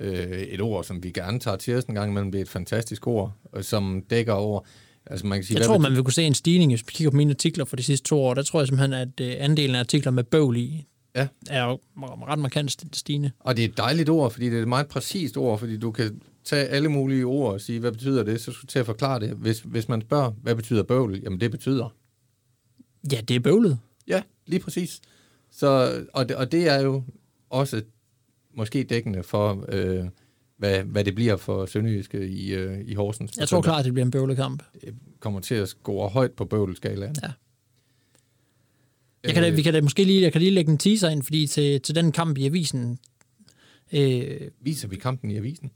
Øh, 0.00 0.42
et 0.42 0.60
ord, 0.60 0.84
som 0.84 1.02
vi 1.02 1.10
gerne 1.10 1.40
tager 1.40 1.56
til 1.56 1.76
os 1.76 1.84
en 1.84 1.94
gang 1.94 2.10
imellem. 2.10 2.32
Det 2.32 2.38
er 2.38 2.42
et 2.42 2.48
fantastisk 2.48 3.06
ord, 3.06 3.32
øh, 3.56 3.62
som 3.62 4.04
dækker 4.10 4.32
over... 4.32 4.60
Altså 5.06 5.26
man 5.26 5.38
kan 5.38 5.44
sige, 5.44 5.58
jeg 5.58 5.66
tror, 5.66 5.78
man 5.78 5.92
vil 5.92 6.02
kunne 6.02 6.12
se 6.12 6.22
en 6.22 6.34
stigning, 6.34 6.72
hvis 6.72 6.80
vi 6.86 6.90
kigger 6.92 7.10
på 7.10 7.16
mine 7.16 7.30
artikler 7.30 7.64
for 7.64 7.76
de 7.76 7.82
sidste 7.82 8.08
to 8.08 8.20
år. 8.20 8.34
Der 8.34 8.42
tror 8.42 8.60
jeg 8.60 8.68
simpelthen, 8.68 8.92
at 8.92 9.20
øh, 9.20 9.34
andelen 9.38 9.74
af 9.74 9.80
artikler 9.80 10.12
med 10.12 10.24
bøvl 10.24 10.56
i, 10.56 10.86
ja. 11.16 11.28
er 11.50 11.64
jo 11.64 11.78
ret 11.96 12.38
markant 12.38 12.96
stigende. 12.96 13.30
Og 13.40 13.56
det 13.56 13.64
er 13.64 13.68
et 13.68 13.76
dejligt 13.76 14.08
ord, 14.08 14.30
fordi 14.30 14.50
det 14.50 14.58
er 14.58 14.62
et 14.62 14.68
meget 14.68 14.88
præcist 14.88 15.36
ord, 15.36 15.58
fordi 15.58 15.76
du 15.76 15.90
kan 15.90 16.20
tage 16.44 16.66
alle 16.66 16.88
mulige 16.88 17.24
ord 17.24 17.52
og 17.52 17.60
sige, 17.60 17.80
hvad 17.80 17.92
betyder 17.92 18.22
det, 18.22 18.40
så 18.40 18.52
skal 18.52 18.62
du 18.62 18.66
til 18.66 18.78
at 18.78 18.86
forklare 18.86 19.20
det. 19.20 19.30
Hvis, 19.30 19.60
hvis 19.60 19.88
man 19.88 20.00
spørger, 20.00 20.30
hvad 20.30 20.54
betyder 20.54 20.82
bøvl? 20.82 21.20
Jamen, 21.22 21.40
det 21.40 21.50
betyder... 21.50 21.94
Ja, 23.12 23.20
det 23.20 23.36
er 23.36 23.40
bøvlet. 23.40 23.78
Ja, 24.08 24.22
lige 24.46 24.60
præcis. 24.60 25.00
Så, 25.50 26.00
og, 26.12 26.28
det, 26.28 26.36
og 26.36 26.52
det 26.52 26.68
er 26.68 26.80
jo 26.80 27.02
også 27.50 27.82
måske 28.54 28.82
dækkende 28.82 29.22
for, 29.22 29.64
øh, 29.68 30.04
hvad, 30.56 30.82
hvad 30.82 31.04
det 31.04 31.14
bliver 31.14 31.36
for 31.36 31.66
Sønderjyske 31.66 32.28
i, 32.28 32.54
øh, 32.54 32.80
i 32.86 32.94
Horsens. 32.94 33.38
Jeg 33.38 33.48
tror 33.48 33.62
klart, 33.62 33.84
det 33.84 33.92
bliver 33.92 34.04
en 34.04 34.10
bøvlekamp. 34.10 34.62
Det 34.80 34.94
kommer 35.20 35.40
til 35.40 35.54
at 35.54 35.68
score 35.68 36.08
højt 36.08 36.32
på 36.32 36.44
bøvleskalaen. 36.44 37.16
Ja. 37.22 37.32
Jeg 39.24 39.34
kan 39.34 39.42
da, 39.42 39.50
vi 39.50 39.62
kan 39.62 39.72
da 39.72 39.80
måske 39.80 40.04
lige, 40.04 40.22
jeg 40.22 40.32
kan 40.32 40.40
lige 40.40 40.50
lægge 40.50 40.72
en 40.72 40.78
teaser 40.78 41.08
ind, 41.08 41.22
fordi 41.22 41.46
til, 41.46 41.80
til 41.80 41.94
den 41.94 42.12
kamp 42.12 42.38
i 42.38 42.46
avisen... 42.46 42.98
Øh, 43.92 44.40
Viser 44.60 44.88
vi 44.88 44.96
kampen 44.96 45.30
i 45.30 45.36
avisen? 45.36 45.70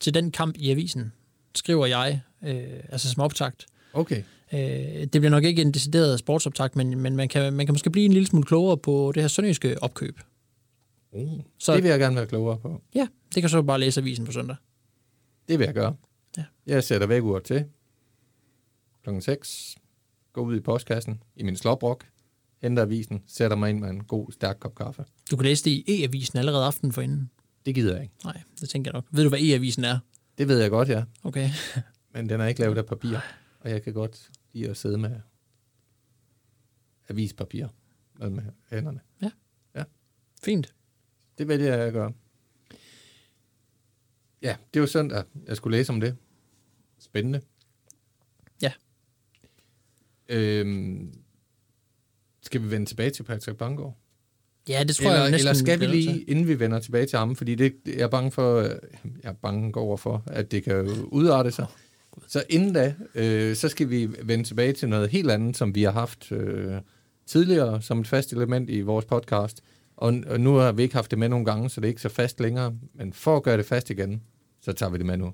Til 0.00 0.14
den 0.14 0.30
kamp 0.30 0.56
i 0.58 0.70
avisen, 0.70 1.12
skriver 1.54 1.86
jeg, 1.86 2.20
øh, 2.42 2.80
altså 2.88 3.10
som 3.10 3.22
optakt. 3.22 3.66
Okay. 3.92 4.22
Øh, 4.52 4.58
det 5.00 5.10
bliver 5.10 5.30
nok 5.30 5.44
ikke 5.44 5.62
en 5.62 5.72
decideret 5.72 6.18
sportsoptakt, 6.18 6.76
men, 6.76 7.00
men 7.00 7.16
man, 7.16 7.28
kan, 7.28 7.52
man 7.52 7.66
kan 7.66 7.72
måske 7.72 7.90
blive 7.90 8.04
en 8.04 8.12
lille 8.12 8.26
smule 8.26 8.44
klogere 8.46 8.76
på 8.78 9.12
det 9.14 9.22
her 9.22 9.28
sønderjyske 9.28 9.82
opkøb. 9.82 10.20
Uh, 11.12 11.40
så, 11.58 11.74
det 11.74 11.82
vil 11.82 11.90
jeg 11.90 11.98
gerne 11.98 12.16
være 12.16 12.26
klogere 12.26 12.58
på. 12.58 12.82
Ja, 12.94 13.08
det 13.34 13.42
kan 13.42 13.50
så 13.50 13.62
bare 13.62 13.80
læse 13.80 14.00
avisen 14.00 14.24
på 14.24 14.32
søndag. 14.32 14.56
Det 15.48 15.58
vil 15.58 15.64
jeg 15.64 15.74
gøre. 15.74 15.96
Ja. 16.36 16.44
Jeg 16.66 16.84
sætter 16.84 17.06
vækkeur 17.06 17.38
til 17.38 17.64
klokken 19.02 19.22
6, 19.22 19.76
går 20.32 20.42
ud 20.42 20.56
i 20.56 20.60
postkassen 20.60 21.22
i 21.36 21.42
min 21.42 21.56
slåbrok, 21.56 22.04
henter 22.62 22.82
avisen, 22.82 23.22
sætter 23.26 23.56
mig 23.56 23.70
ind 23.70 23.80
med 23.80 23.90
en 23.90 24.04
god, 24.04 24.32
stærk 24.32 24.56
kop 24.60 24.74
kaffe. 24.74 25.04
Du 25.30 25.36
kan 25.36 25.44
læse 25.44 25.64
det 25.64 25.70
i 25.70 25.84
e-avisen 25.88 26.38
allerede 26.38 26.64
aften 26.64 26.92
for 26.92 27.02
inden. 27.02 27.30
Det 27.66 27.74
gider 27.74 27.94
jeg 27.94 28.02
ikke. 28.02 28.14
Nej, 28.24 28.42
det 28.60 28.68
tænker 28.68 28.90
jeg 28.90 28.94
nok. 28.94 29.06
Ved 29.10 29.22
du, 29.22 29.28
hvad 29.28 29.38
e-avisen 29.38 29.84
er? 29.84 29.98
Det 30.38 30.48
ved 30.48 30.60
jeg 30.60 30.70
godt, 30.70 30.88
ja. 30.88 31.04
Okay. 31.22 31.50
Men 32.14 32.28
den 32.28 32.40
er 32.40 32.46
ikke 32.46 32.60
lavet 32.60 32.78
af 32.78 32.86
papir, 32.86 33.18
og 33.60 33.70
jeg 33.70 33.82
kan 33.82 33.92
godt 33.92 34.30
lide 34.52 34.68
at 34.70 34.76
sidde 34.76 34.98
med 34.98 35.20
avispapir 37.08 37.66
med 38.18 38.42
hænderne. 38.70 39.00
Ja. 39.22 39.30
Ja. 39.74 39.84
Fint. 40.42 40.74
Det 41.38 41.48
vil 41.48 41.60
jeg 41.60 41.92
gøre. 41.92 42.12
Ja, 44.42 44.56
det 44.74 44.80
var 44.80 44.86
søndag. 44.86 45.24
Jeg 45.46 45.56
skulle 45.56 45.76
læse 45.76 45.92
om 45.92 46.00
det. 46.00 46.16
Spændende. 46.98 47.40
Ja. 48.62 48.72
Øhm, 50.28 51.22
skal 52.42 52.62
vi 52.62 52.70
vende 52.70 52.86
tilbage 52.86 53.10
til 53.10 53.22
Patrick 53.22 53.58
Bangor? 53.58 53.96
Ja, 54.68 54.84
det 54.84 54.96
tror 54.96 55.06
eller, 55.06 55.22
jeg 55.22 55.30
næsten... 55.30 55.48
Eller 55.48 55.58
skal 55.58 55.80
vi 55.80 55.86
lige, 55.86 56.22
inden 56.22 56.48
vi 56.48 56.60
vender 56.60 56.78
tilbage 56.78 57.06
til 57.06 57.18
ham, 57.18 57.36
fordi 57.36 57.54
det, 57.54 57.74
jeg 57.86 58.00
er 58.00 58.08
bange 58.08 58.30
for, 58.30 58.60
jeg 58.60 58.78
er 59.22 59.32
bange 59.32 59.76
over 59.76 59.96
for, 59.96 60.22
at 60.26 60.50
det 60.50 60.64
kan 60.64 60.88
udarte 61.04 61.50
sig. 61.50 61.66
Så 62.26 62.42
inden 62.48 62.72
da, 62.72 62.94
øh, 63.14 63.56
så 63.56 63.68
skal 63.68 63.90
vi 63.90 64.08
vende 64.22 64.44
tilbage 64.44 64.72
til 64.72 64.88
noget 64.88 65.10
helt 65.10 65.30
andet, 65.30 65.56
som 65.56 65.74
vi 65.74 65.82
har 65.82 65.92
haft 65.92 66.32
øh, 66.32 66.74
tidligere 67.26 67.82
som 67.82 68.00
et 68.00 68.08
fast 68.08 68.32
element 68.32 68.70
i 68.70 68.80
vores 68.80 69.04
podcast. 69.04 69.62
Og, 69.96 70.14
og 70.26 70.40
nu 70.40 70.54
har 70.54 70.72
vi 70.72 70.82
ikke 70.82 70.94
haft 70.94 71.10
det 71.10 71.18
med 71.18 71.28
nogle 71.28 71.44
gange, 71.44 71.70
så 71.70 71.80
det 71.80 71.86
er 71.86 71.88
ikke 71.88 72.00
så 72.00 72.08
fast 72.08 72.40
længere. 72.40 72.74
Men 72.94 73.12
for 73.12 73.36
at 73.36 73.42
gøre 73.42 73.56
det 73.56 73.66
fast 73.66 73.90
igen, 73.90 74.22
så 74.60 74.72
tager 74.72 74.90
vi 74.90 74.98
det 74.98 75.06
med 75.06 75.16
nu. 75.16 75.32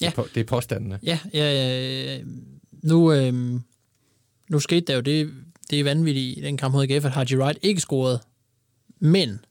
Det, 0.00 0.06
er, 0.06 0.10
på, 0.10 0.26
det 0.34 0.40
er 0.40 0.44
påstandene. 0.44 0.98
Ja, 1.02 1.18
ja 1.34 2.18
øh, 2.18 2.26
nu, 2.82 3.12
øh, 3.12 3.34
nu 4.50 4.60
skete 4.60 4.80
der 4.86 4.94
jo 4.94 5.00
det, 5.00 5.34
det 5.70 5.80
er 5.80 5.84
vanvittigt 5.84 6.38
i 6.38 6.40
den 6.40 6.56
kamp 6.56 6.72
mod 6.74 6.90
AGF, 6.90 7.04
at 7.04 7.12
Haji 7.12 7.36
Wright 7.36 7.58
ikke 7.62 7.80
scorede. 7.80 8.20
Men, 8.98 9.44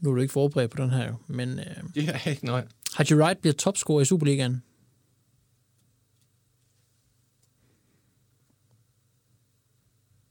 nu 0.00 0.10
er 0.10 0.14
du 0.14 0.20
ikke 0.20 0.32
forberedt 0.32 0.70
på 0.70 0.82
den 0.82 0.90
her, 0.90 1.06
jo, 1.08 1.14
men 1.26 1.58
øh, 1.58 1.76
Det 1.94 2.08
er 2.08 2.30
ikke 2.30 2.44
nej. 2.44 2.66
Haji 2.94 3.14
Wright 3.14 3.40
bliver 3.40 3.54
topscorer 3.54 4.00
i 4.00 4.04
Superligaen. 4.04 4.62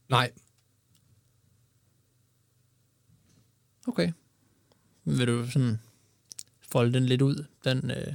Nej, 0.08 0.30
Okay. 3.86 4.12
Vil 5.04 5.26
du 5.26 5.50
sådan 5.50 5.80
folde 6.60 6.92
den 6.92 7.06
lidt 7.06 7.22
ud, 7.22 7.44
den, 7.64 7.90
øh, 7.90 7.96
det 7.96 8.14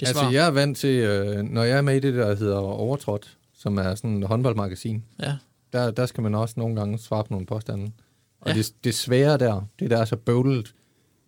altså 0.00 0.12
svar? 0.12 0.30
jeg 0.30 0.46
er 0.46 0.50
vant 0.50 0.78
til, 0.78 0.98
øh, 0.98 1.42
når 1.42 1.62
jeg 1.62 1.78
er 1.78 1.82
med 1.82 1.96
i 1.96 2.00
det, 2.00 2.14
der 2.14 2.34
hedder 2.34 2.56
Overtrådt, 2.56 3.38
som 3.60 3.78
er 3.78 3.94
sådan 3.94 4.22
et 4.22 4.28
håndboldmagasin, 4.28 5.04
Ja. 5.20 5.36
der, 5.72 5.90
der 5.90 6.06
skal 6.06 6.22
man 6.22 6.34
også 6.34 6.54
nogle 6.56 6.76
gange 6.76 6.98
svare 6.98 7.24
på 7.24 7.28
nogle 7.30 7.46
påstande. 7.46 7.92
Og 8.40 8.50
Ja. 8.50 8.54
det, 8.56 8.74
det 8.84 8.94
svære 8.94 9.38
der, 9.38 9.62
det 9.78 9.90
der 9.90 9.98
er 9.98 10.04
så 10.04 10.16
bøvlet, 10.16 10.74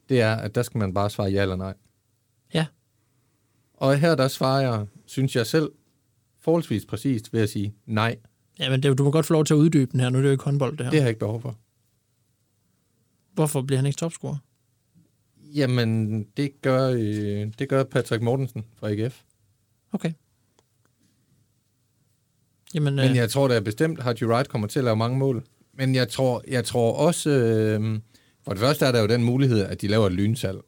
det 0.08 0.20
er, 0.20 0.34
at 0.36 0.54
der 0.54 0.62
skal 0.62 0.78
man 0.78 0.94
bare 0.94 1.10
svare 1.10 1.30
ja 1.30 1.42
eller 1.42 1.56
nej. 1.56 1.74
Ja. 2.54 2.66
Og 3.74 3.98
her 3.98 4.14
der 4.14 4.28
svarer 4.28 4.60
jeg, 4.60 4.86
synes 5.06 5.36
jeg 5.36 5.46
selv, 5.46 5.70
forholdsvis 6.38 6.86
præcist 6.86 7.32
ved 7.32 7.40
at 7.40 7.48
sige 7.50 7.74
nej. 7.86 8.16
ja, 8.58 8.70
men 8.70 8.82
det, 8.82 8.98
du 8.98 9.04
må 9.04 9.10
godt 9.10 9.26
få 9.26 9.32
lov 9.32 9.44
til 9.44 9.54
at 9.54 9.58
uddybe 9.58 9.92
den 9.92 10.00
her, 10.00 10.10
nu 10.10 10.18
er 10.18 10.22
det 10.22 10.28
jo 10.28 10.32
ikke 10.32 10.44
håndbold, 10.44 10.76
det 10.76 10.86
her. 10.86 10.90
Det 10.90 11.00
har 11.00 11.04
jeg 11.04 11.10
ikke 11.10 11.18
behov 11.20 11.40
for. 11.40 11.58
Hvorfor 13.34 13.62
bliver 13.62 13.78
han 13.78 13.86
ikke 13.86 13.96
topscorer? 13.96 14.36
Jamen, 15.54 16.22
det 16.36 16.62
gør, 16.62 16.90
øh, 16.90 17.52
det 17.58 17.68
gør 17.68 17.84
Patrick 17.84 18.22
Mortensen 18.22 18.64
fra 18.76 18.90
AGF. 18.90 19.22
Okay. 19.92 20.12
Jamen, 22.74 22.94
Men 22.94 23.10
øh, 23.10 23.16
jeg 23.16 23.30
tror 23.30 23.48
da 23.48 23.60
bestemt, 23.60 24.00
at 24.00 24.22
Wright 24.22 24.48
kommer 24.48 24.68
til 24.68 24.78
at 24.78 24.84
lave 24.84 24.96
mange 24.96 25.18
mål. 25.18 25.44
Men 25.74 25.94
jeg 25.94 26.08
tror, 26.08 26.42
jeg 26.48 26.64
tror 26.64 26.92
også, 26.92 27.30
øh, 27.30 28.00
for 28.44 28.50
det 28.50 28.60
første 28.60 28.84
er 28.84 28.92
der 28.92 29.00
jo 29.00 29.06
den 29.06 29.24
mulighed, 29.24 29.60
at 29.60 29.80
de 29.80 29.88
laver 29.88 30.06
et 30.06 30.12
lynsalg, 30.12 30.58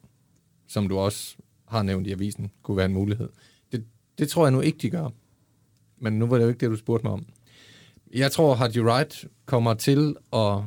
som 0.67 0.89
du 0.89 0.97
også 0.97 1.35
har 1.67 1.83
nævnt 1.83 2.07
i 2.07 2.11
avisen, 2.11 2.51
kunne 2.63 2.77
være 2.77 2.85
en 2.85 2.93
mulighed. 2.93 3.29
Det, 3.71 3.85
det 4.17 4.29
tror 4.29 4.45
jeg 4.45 4.51
nu 4.51 4.61
ikke, 4.61 4.77
de 4.77 4.89
gør. 4.89 5.09
Men 5.97 6.13
nu 6.13 6.25
var 6.25 6.37
det 6.37 6.43
jo 6.43 6.49
ikke 6.49 6.59
det, 6.59 6.69
du 6.69 6.75
spurgte 6.75 7.05
mig 7.05 7.13
om. 7.13 7.25
Jeg 8.13 8.31
tror, 8.31 8.55
at 8.55 8.77
Wright 8.77 9.25
kommer 9.45 9.73
til 9.73 10.15
at 10.33 10.57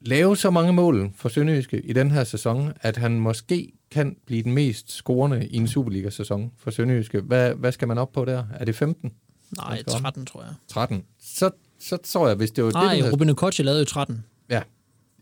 lave 0.00 0.36
så 0.36 0.50
mange 0.50 0.72
mål 0.72 1.10
for 1.14 1.28
Sønderjyske 1.28 1.80
i 1.80 1.92
den 1.92 2.10
her 2.10 2.24
sæson, 2.24 2.72
at 2.80 2.96
han 2.96 3.20
måske 3.20 3.72
kan 3.90 4.16
blive 4.26 4.42
den 4.42 4.52
mest 4.54 4.90
scorende 4.92 5.46
i 5.48 5.56
en 5.56 5.68
Superliga-sæson 5.68 6.52
for 6.56 6.70
Sønderjyske. 6.70 7.20
Hvad, 7.20 7.54
hvad 7.54 7.72
skal 7.72 7.88
man 7.88 7.98
op 7.98 8.12
på 8.12 8.24
der? 8.24 8.44
Er 8.54 8.64
det 8.64 8.74
15? 8.76 9.12
nej, 9.56 9.66
jeg 9.76 9.86
tror- 9.86 9.98
13, 9.98 10.26
tror 10.26 10.42
jeg. 10.42 10.54
13. 10.68 11.04
Så, 11.20 11.50
så 11.78 11.96
tror 11.96 12.26
jeg, 12.28 12.36
hvis 12.36 12.50
det 12.50 12.64
var 12.64 12.70
det, 12.70 12.74
Nej, 12.74 12.96
du 12.96 13.02
havde- 13.02 13.12
Ruben 13.12 13.30
Okocha 13.30 13.62
lavede 13.62 13.80
jo 13.80 13.84
13. 13.84 14.24
Ja, 14.50 14.62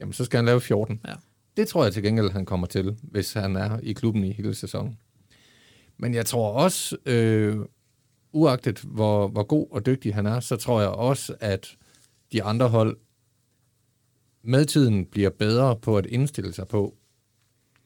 jamen 0.00 0.12
så 0.12 0.24
skal 0.24 0.37
han 0.38 0.44
lave 0.44 0.61
14. 0.61 1.00
Ja. 1.07 1.14
Det 1.57 1.68
tror 1.68 1.85
jeg 1.85 1.92
til 1.92 2.02
gengæld, 2.02 2.31
han 2.31 2.46
kommer 2.46 2.66
til, 2.66 2.96
hvis 3.02 3.33
han 3.33 3.57
er 3.57 3.78
i 3.83 3.92
klubben 3.92 4.24
i 4.24 4.33
hele 4.33 4.54
sæsonen. 4.54 4.98
Men 5.96 6.14
jeg 6.14 6.26
tror 6.26 6.52
også, 6.52 6.96
øh, 7.07 7.57
uagtet 8.33 8.78
hvor, 8.81 9.28
hvor 9.28 9.42
god 9.42 9.66
og 9.70 9.87
dygtig 9.87 10.14
han 10.14 10.26
er, 10.26 10.40
så 10.40 10.57
tror 10.57 10.81
jeg 10.81 10.90
også, 10.90 11.35
at 11.40 11.76
de 12.33 12.42
andre 12.42 12.68
hold 12.68 12.96
med 14.42 14.64
tiden 14.64 15.04
bliver 15.07 15.31
bedre 15.31 15.76
på 15.76 15.96
at 15.98 16.07
indstille 16.07 16.52
sig 16.52 16.68
på, 16.68 16.94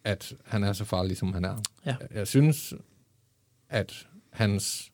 at 0.05 0.35
han 0.45 0.65
er 0.65 0.73
så 0.73 0.85
farlig, 0.85 1.17
som 1.17 1.33
han 1.33 1.45
er. 1.45 1.59
Ja. 1.87 1.97
Jeg 2.15 2.27
synes, 2.29 2.75
at 3.69 4.07
hans 4.31 4.93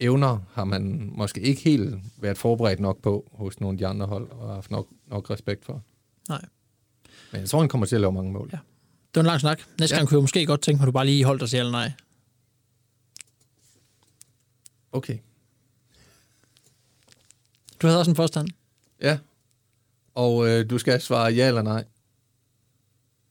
evner 0.00 0.38
har 0.52 0.64
man 0.64 1.10
måske 1.14 1.40
ikke 1.40 1.62
helt 1.62 1.94
været 2.16 2.38
forberedt 2.38 2.80
nok 2.80 3.02
på 3.02 3.30
hos 3.32 3.60
nogle 3.60 3.74
af 3.74 3.78
de 3.78 3.86
andre 3.86 4.06
hold, 4.06 4.30
og 4.30 4.54
haft 4.54 4.70
nok, 4.70 4.88
nok 5.06 5.30
respekt 5.30 5.64
for. 5.64 5.82
Nej. 6.28 6.44
Men 7.32 7.40
jeg 7.40 7.48
tror, 7.48 7.58
han 7.60 7.68
kommer 7.68 7.86
til 7.86 7.94
at 7.94 8.00
lave 8.00 8.12
mange 8.12 8.32
mål. 8.32 8.48
Ja. 8.52 8.58
Det 9.14 9.16
var 9.16 9.20
en 9.22 9.26
lang 9.26 9.40
snak. 9.40 9.60
Næste 9.80 9.94
Ja. 9.94 9.98
gang 9.98 10.08
kunne 10.08 10.16
jeg 10.16 10.22
måske 10.22 10.46
godt 10.46 10.60
tænke 10.62 10.76
mig, 10.78 10.82
at 10.84 10.86
du 10.86 10.92
bare 10.92 11.06
lige 11.06 11.24
holdt 11.24 11.40
dig 11.40 11.48
til 11.50 11.58
eller 11.58 11.72
nej. 11.72 11.92
Okay. 14.92 15.18
Du 17.82 17.86
havde 17.86 17.98
også 17.98 18.10
en 18.10 18.14
påstand. 18.14 18.48
Ja. 19.02 19.18
Og 20.14 20.48
øh, 20.48 20.70
du 20.70 20.78
skal 20.78 21.00
svare 21.00 21.32
ja 21.32 21.48
eller 21.48 21.62
nej. 21.62 21.84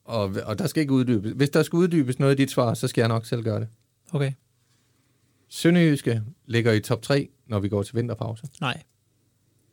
Og, 0.10 0.36
og 0.46 0.60
der 0.60 0.68
skal 0.68 0.82
ikke 0.82 0.94
uddybes. 0.94 1.32
Hvis 1.36 1.50
der 1.50 1.64
skal 1.64 1.78
uddybes 1.78 2.20
noget 2.20 2.34
i 2.34 2.38
dit 2.38 2.52
svar, 2.52 2.74
så 2.74 2.88
skal 2.88 3.02
jeg 3.02 3.08
nok 3.08 3.26
selv 3.26 3.44
gøre 3.44 3.60
det. 3.60 3.68
Okay. 4.12 4.32
Sønderjyske 5.48 6.22
ligger 6.46 6.72
i 6.72 6.80
top 6.80 7.02
3, 7.02 7.30
når 7.48 7.60
vi 7.60 7.70
går 7.70 7.84
til 7.84 7.96
vinterpause. 7.96 8.48
Nej. 8.62 8.84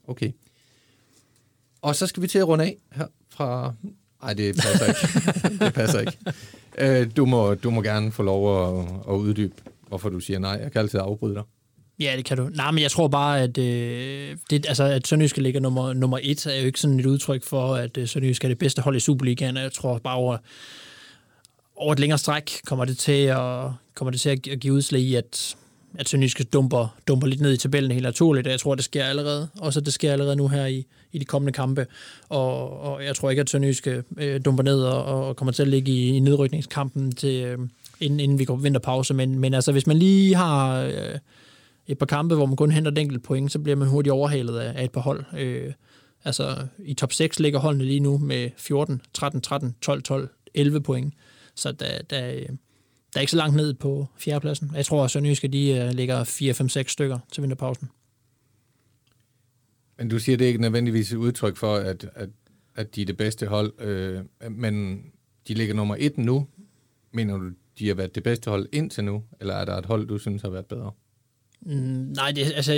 Okay. 0.07 0.33
Og 1.83 1.97
så 1.97 2.07
skal 2.07 2.23
vi 2.23 2.29
til 2.29 2.39
at 2.39 2.49
runde 2.49 2.65
af 2.65 2.77
her 2.93 3.07
fra... 3.29 3.75
Nej, 4.23 4.35
det 4.35 4.57
passer 4.57 4.87
ikke. 4.87 5.59
det 5.65 5.75
passer 5.75 6.01
ikke. 6.01 6.19
Øh, 6.79 7.11
du, 7.17 7.27
må, 7.27 7.55
du 7.55 7.71
må 7.71 7.83
gerne 7.83 8.13
få 8.13 8.23
lov 8.23 8.79
at, 8.79 8.87
at 9.09 9.13
uddybe, 9.15 9.55
hvorfor 9.89 10.09
du 10.09 10.21
siger 10.21 10.39
nej. 10.39 10.59
Jeg 10.63 10.73
kan 10.73 10.81
altid 10.81 11.01
afbryde 11.03 11.35
dig. 11.35 11.43
Ja, 12.01 12.15
det 12.17 12.25
kan 12.25 12.37
du. 12.37 12.49
Nej, 12.55 12.71
men 12.71 12.83
jeg 12.83 12.91
tror 12.91 13.09
bare, 13.09 13.41
at, 13.41 13.59
øh, 13.59 14.37
det, 14.51 14.67
altså, 14.67 14.85
at 14.85 15.07
Sønderjyske 15.07 15.43
ligger 15.43 15.61
nummer, 15.61 15.93
nummer 15.93 16.19
et, 16.23 16.47
er 16.47 16.61
jo 16.61 16.67
ikke 16.67 16.81
sådan 16.81 17.01
et 17.01 17.07
udtryk 17.07 17.45
for, 17.45 17.75
at 17.75 17.97
øh, 17.97 18.09
Sønderjyske 18.09 18.45
er 18.45 18.49
det 18.49 18.59
bedste 18.59 18.83
hold 18.83 18.97
i 18.97 19.01
Superligaen. 19.01 19.57
Jeg 19.57 19.73
tror 19.73 19.99
bare 19.99 20.17
over, 20.17 20.39
over 21.77 21.93
et 21.93 22.01
længere 22.01 22.19
stræk 22.19 22.61
kommer 22.67 22.85
det 22.85 22.99
til 22.99 23.23
at, 23.27 23.71
kommer 23.95 24.11
det 24.11 24.21
til 24.21 24.29
at 24.29 24.49
at 24.49 24.61
give 24.61 24.75
udslag 24.75 25.01
i, 25.01 25.15
at, 25.15 25.57
at 25.99 26.09
Sønderjyske 26.09 26.45
dumper, 26.45 26.97
dumper 27.09 27.27
lidt 27.27 27.41
ned 27.41 27.53
i 27.53 27.57
tabellen 27.57 27.91
helt 27.91 28.05
naturligt. 28.05 28.47
Jeg 28.47 28.61
tror, 28.61 28.75
det 28.75 28.85
sker 28.85 29.05
allerede. 29.05 29.49
Også 29.59 29.81
at 29.81 29.87
det 29.87 29.95
sker 29.95 30.13
allerede 30.13 30.37
nu 30.37 30.49
her 30.49 30.67
i, 30.67 30.87
i 31.13 31.19
de 31.19 31.25
kommende 31.25 31.53
kampe. 31.53 31.87
Og, 32.29 32.81
og 32.81 33.05
jeg 33.05 33.17
tror 33.17 33.31
ikke, 33.31 33.41
at 33.41 33.51
Sønderjyske 33.51 34.03
øh, 34.19 34.41
dumper 34.45 34.63
ned 34.63 34.83
og, 34.83 35.05
og 35.05 35.37
kommer 35.37 35.53
til 35.53 35.63
at 35.63 35.69
ligge 35.69 35.93
i, 35.93 36.17
i 36.17 36.21
nedrykningskampen 36.21 37.13
til, 37.13 37.45
øh, 37.45 37.59
inden, 38.01 38.21
inden 38.21 38.39
vi 38.39 38.45
går 38.45 38.57
på 38.57 38.63
vinterpause. 38.63 39.15
Men, 39.15 39.39
men 39.39 39.55
altså, 39.55 39.73
hvis 39.73 39.87
man 39.87 39.97
lige 39.97 40.35
har... 40.35 40.81
Øh, 40.83 41.19
et 41.87 41.99
par 41.99 42.07
kampe, 42.07 42.35
hvor 42.35 42.47
man 42.47 42.57
kun 42.57 42.71
henter 42.71 42.91
et 42.91 42.99
enkelt 42.99 43.23
point, 43.23 43.53
så 43.53 43.59
bliver 43.59 43.77
man 43.77 43.89
hurtigt 43.89 44.13
overhalet 44.13 44.59
af, 44.59 44.81
af 44.81 44.85
et 44.85 44.93
par 44.93 45.01
hold. 45.01 45.25
Øh, 45.39 45.73
altså, 46.25 46.67
i 46.79 46.95
top 46.95 47.13
6 47.13 47.41
ligger 47.41 47.59
holdene 47.59 47.85
lige 47.85 48.01
nu 48.01 48.19
med 48.19 48.51
14, 48.57 49.01
13, 49.15 49.41
13, 49.41 49.75
12, 49.81 50.03
12, 50.03 50.29
11 50.55 50.81
point. 50.81 51.15
Så 51.55 51.73
der, 51.73 52.03
der, 52.03 52.31
øh, 52.31 52.49
der 53.13 53.17
er 53.17 53.21
ikke 53.21 53.31
så 53.31 53.37
langt 53.37 53.57
ned 53.57 53.75
på 53.75 54.07
fjerdepladsen. 54.17 54.71
Jeg 54.75 54.87
tror, 54.87 55.05
at 55.05 55.11
Sønderjyske, 55.11 55.49
de 55.49 55.71
øh, 55.71 55.91
ligger 55.91 56.25
4, 56.25 56.55
5, 56.55 56.69
6 56.69 56.93
stykker 56.93 57.19
til 57.33 57.43
vinterpausen. 57.43 57.89
Men 59.99 60.09
du 60.09 60.19
siger, 60.19 60.37
det 60.37 60.45
er 60.45 60.49
ikke 60.49 60.61
nødvendigvis 60.61 61.13
et 61.13 61.17
udtryk 61.17 61.57
for, 61.57 61.75
at, 61.75 62.11
at, 62.15 62.29
at 62.75 62.97
de 62.97 63.03
er 63.03 63.07
det 63.07 63.17
bedste 63.17 63.47
hold. 63.47 63.81
Øh, 63.81 64.25
men 64.51 65.05
de 65.49 65.55
ligger 65.55 65.75
nummer 65.75 65.97
et 65.99 66.19
nu. 66.19 66.47
Mener 67.13 67.37
du, 67.37 67.51
de 67.79 67.89
har 67.89 67.95
været 67.95 68.15
det 68.15 68.23
bedste 68.23 68.51
hold 68.51 68.69
indtil 68.73 69.05
nu? 69.05 69.23
Eller 69.41 69.55
er 69.55 69.65
der 69.65 69.77
et 69.77 69.87
hold, 69.87 70.07
du 70.07 70.19
synes 70.19 70.43
har 70.43 70.51
været 70.51 70.67
bedre? 70.67 70.93
Mm, 71.67 72.13
nej, 72.17 72.33
det, 72.33 72.53
altså, 72.55 72.73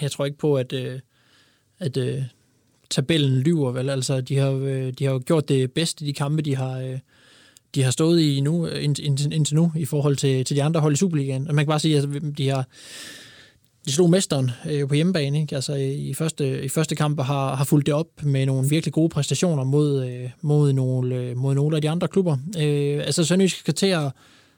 jeg 0.00 0.10
tror 0.10 0.24
ikke 0.24 0.38
på, 0.38 0.56
at, 0.56 0.72
øh, 0.72 1.00
at 1.78 1.96
øh, 1.96 2.22
tabellen 2.90 3.38
lyver, 3.38 3.72
vel? 3.72 3.90
Altså, 3.90 4.20
de 4.20 4.36
har, 4.36 4.50
øh, 4.50 4.92
de 4.98 5.04
har 5.04 5.12
jo 5.12 5.22
gjort 5.26 5.48
det 5.48 5.72
bedste 5.72 6.04
i 6.04 6.08
de 6.08 6.12
kampe, 6.12 6.42
de 6.42 6.56
har, 6.56 6.78
øh, 6.78 6.98
de 7.74 7.82
har 7.82 7.90
stået 7.90 8.20
i 8.20 8.40
nu, 8.40 8.66
øh, 8.66 8.84
indtil, 8.84 9.32
indtil, 9.32 9.56
nu, 9.56 9.72
i 9.76 9.84
forhold 9.84 10.16
til, 10.16 10.44
til 10.44 10.56
de 10.56 10.62
andre 10.62 10.80
hold 10.80 10.92
i 10.94 10.96
Superligaen. 10.96 11.48
Og 11.48 11.54
man 11.54 11.64
kan 11.64 11.70
bare 11.70 11.80
sige, 11.80 11.96
at 11.98 12.04
altså, 12.04 12.20
de 12.38 12.48
har 12.48 12.68
de 13.86 13.92
slog 13.92 14.10
mesteren 14.10 14.50
øh, 14.70 14.88
på 14.88 14.94
hjemmebane, 14.94 15.40
ikke? 15.40 15.54
Altså 15.54 15.72
øh, 15.72 15.80
i 15.80 16.14
første, 16.14 16.64
i 16.64 16.68
første 16.68 16.96
kamp 16.96 17.20
har, 17.20 17.54
har 17.54 17.64
fulgt 17.64 17.86
det 17.86 17.94
op 17.94 18.22
med 18.22 18.46
nogle 18.46 18.68
virkelig 18.68 18.92
gode 18.92 19.08
præstationer 19.08 19.64
mod, 19.64 20.06
øh, 20.06 20.30
mod, 20.42 20.72
nogle, 20.72 21.16
øh, 21.16 21.36
mod 21.36 21.54
nogle 21.54 21.76
af 21.76 21.82
de 21.82 21.90
andre 21.90 22.08
klubber. 22.08 22.36
Øh, 22.58 23.00
altså 23.06 23.24
Sønderjysk 23.24 23.56
skal 23.56 23.74
til 23.74 23.86
at, 23.86 24.12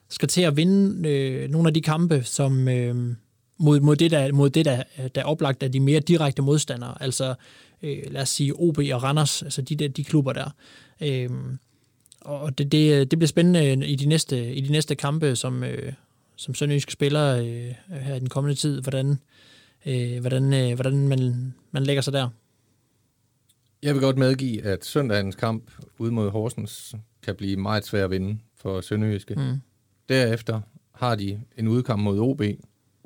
skal 0.08 0.28
til 0.28 0.42
at 0.42 0.56
vinde 0.56 1.08
øh, 1.08 1.50
nogle 1.50 1.68
af 1.68 1.74
de 1.74 1.82
kampe, 1.82 2.22
som 2.24 2.68
øh, 2.68 3.14
mod, 3.58 3.80
mod 3.80 3.96
det, 3.96 4.10
der, 4.10 4.32
mod 4.32 4.50
det 4.50 4.64
der, 4.64 4.82
der 5.14 5.20
er 5.20 5.24
oplagt 5.24 5.62
af 5.62 5.72
de 5.72 5.80
mere 5.80 6.00
direkte 6.00 6.42
modstandere. 6.42 7.02
Altså 7.02 7.34
øh, 7.82 7.98
lad 8.10 8.22
os 8.22 8.28
sige 8.28 8.52
OB 8.52 8.78
og 8.78 9.02
Randers, 9.02 9.42
altså 9.42 9.62
de, 9.62 9.76
der, 9.76 9.88
de 9.88 10.04
klubber 10.04 10.32
der. 10.32 10.50
Øh, 11.00 11.30
og 12.20 12.58
det, 12.58 12.72
det, 12.72 13.10
det 13.10 13.18
bliver 13.18 13.28
spændende 13.28 13.86
i 13.86 13.96
de 13.96 14.06
næste, 14.06 14.54
i 14.54 14.60
de 14.60 14.72
næste 14.72 14.94
kampe, 14.94 15.36
som, 15.36 15.64
øh, 15.64 15.92
som 16.36 16.54
Sønderjysk 16.54 16.90
spiller 16.90 17.36
øh, 17.36 17.98
her 18.00 18.14
i 18.14 18.18
den 18.18 18.28
kommende 18.28 18.54
tid, 18.54 18.80
hvordan, 18.80 19.18
øh, 19.86 20.20
hvordan, 20.20 20.54
øh, 20.54 20.74
hvordan 20.74 21.08
man, 21.08 21.54
man 21.70 21.82
lægger 21.82 22.02
sig 22.02 22.12
der. 22.12 22.28
Jeg 23.82 23.94
vil 23.94 24.02
godt 24.02 24.18
medgive, 24.18 24.64
at 24.64 24.84
søndagens 24.84 25.36
kamp 25.36 25.70
ude 25.98 26.12
mod 26.12 26.30
Horsens 26.30 26.94
kan 27.22 27.36
blive 27.36 27.56
meget 27.56 27.86
svær 27.86 28.04
at 28.04 28.10
vinde 28.10 28.38
for 28.54 28.80
Sønderjyske. 28.80 29.34
Mm. 29.34 29.60
Derefter 30.08 30.60
har 30.92 31.14
de 31.14 31.40
en 31.56 31.68
udkamp 31.68 32.02
mod 32.02 32.18
OB. 32.20 32.42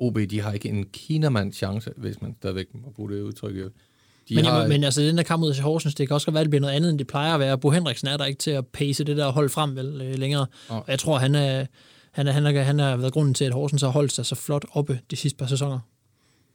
OB, 0.01 0.19
de 0.29 0.41
har 0.41 0.51
ikke 0.53 0.69
en 0.69 0.85
kinamands 0.93 1.55
chance, 1.55 1.91
hvis 1.97 2.21
man 2.21 2.35
stadigvæk 2.39 2.67
må 2.73 2.89
bruge 2.89 3.11
det 3.11 3.21
udtryk, 3.21 3.55
De 3.55 4.35
Men, 4.35 4.45
har, 4.45 4.59
har... 4.59 4.67
men 4.67 4.83
altså, 4.83 5.01
den 5.01 5.17
der 5.17 5.23
kamp 5.23 5.39
mod 5.39 5.61
Horsens, 5.61 5.95
det 5.95 6.07
kan 6.07 6.13
også 6.13 6.27
godt 6.27 6.33
være, 6.33 6.41
at 6.41 6.45
det 6.45 6.49
bliver 6.49 6.61
noget 6.61 6.73
andet, 6.73 6.89
end 6.89 6.99
det 6.99 7.07
plejer 7.07 7.33
at 7.33 7.39
være. 7.39 7.57
Bo 7.57 7.69
Henriksen 7.69 8.07
er 8.07 8.17
der 8.17 8.25
ikke 8.25 8.37
til 8.37 8.51
at 8.51 8.67
pace 8.67 9.03
det 9.03 9.17
der 9.17 9.31
hold 9.31 9.49
frem 9.49 9.75
vel, 9.75 10.01
øh, 10.01 10.19
længere. 10.19 10.45
Og 10.67 10.85
jeg 10.87 10.99
tror, 10.99 11.17
han 11.17 11.35
er, 11.35 11.65
han, 12.11 12.27
er, 12.27 12.31
han, 12.31 12.45
er, 12.45 12.61
han 12.61 12.79
har 12.79 12.97
været 12.97 13.13
grunden 13.13 13.33
til, 13.33 13.45
at 13.45 13.53
Horsens 13.53 13.81
har 13.81 13.89
holdt 13.89 14.11
sig 14.11 14.25
så 14.25 14.35
flot 14.35 14.65
oppe 14.71 14.99
de 15.11 15.15
sidste 15.15 15.37
par 15.37 15.45
sæsoner. 15.45 15.79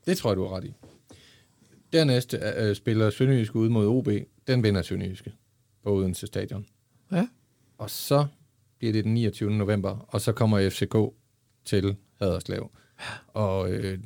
Det 0.07 0.19
tror 0.19 0.31
jeg, 0.31 0.37
du 0.37 0.47
har 0.47 0.57
ret 0.57 0.65
i. 0.65 0.73
Dernæst 1.93 2.35
øh, 2.57 2.77
spiller 2.77 3.11
Sønderjyske 3.11 3.57
ud 3.57 3.69
mod 3.69 3.87
OB. 3.87 4.09
Den 4.47 4.63
vinder 4.63 4.83
Sønderjyske 4.83 5.33
på 5.85 5.95
Odense 5.95 6.27
Stadion. 6.27 6.67
Ja. 7.13 7.29
Og 7.79 7.91
så 7.91 8.27
bliver 8.79 8.93
det 8.93 9.05
den 9.05 9.15
29. 9.15 9.51
november, 9.51 10.07
og 10.09 10.21
så 10.21 10.33
kommer 10.33 10.71
FCK 10.71 10.97
til 11.65 11.97
Haderslev. 12.21 12.71
Og 13.29 13.71
øh, 13.71 13.99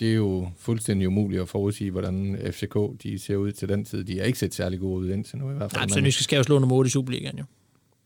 det 0.00 0.10
er 0.10 0.14
jo 0.14 0.48
fuldstændig 0.56 1.08
umuligt 1.08 1.42
at 1.42 1.48
forudsige, 1.48 1.90
hvordan 1.90 2.38
FCK 2.52 2.76
de 3.02 3.18
ser 3.18 3.36
ud 3.36 3.52
til 3.52 3.68
den 3.68 3.84
tid. 3.84 4.04
De 4.04 4.18
har 4.18 4.24
ikke 4.24 4.38
set 4.38 4.54
særlig 4.54 4.80
gode 4.80 5.00
ud 5.06 5.10
indtil 5.10 5.38
nu 5.38 5.50
i 5.50 5.54
hvert 5.54 5.70
fald. 5.72 5.80
Nej, 5.80 5.88
så 5.88 6.00
Nyske 6.00 6.22
skal 6.24 6.36
jo 6.36 6.42
slå 6.42 6.58
nummer 6.58 6.76
8 6.76 6.88
i 6.88 6.90
Superligaen 6.90 7.38
jo. 7.38 7.44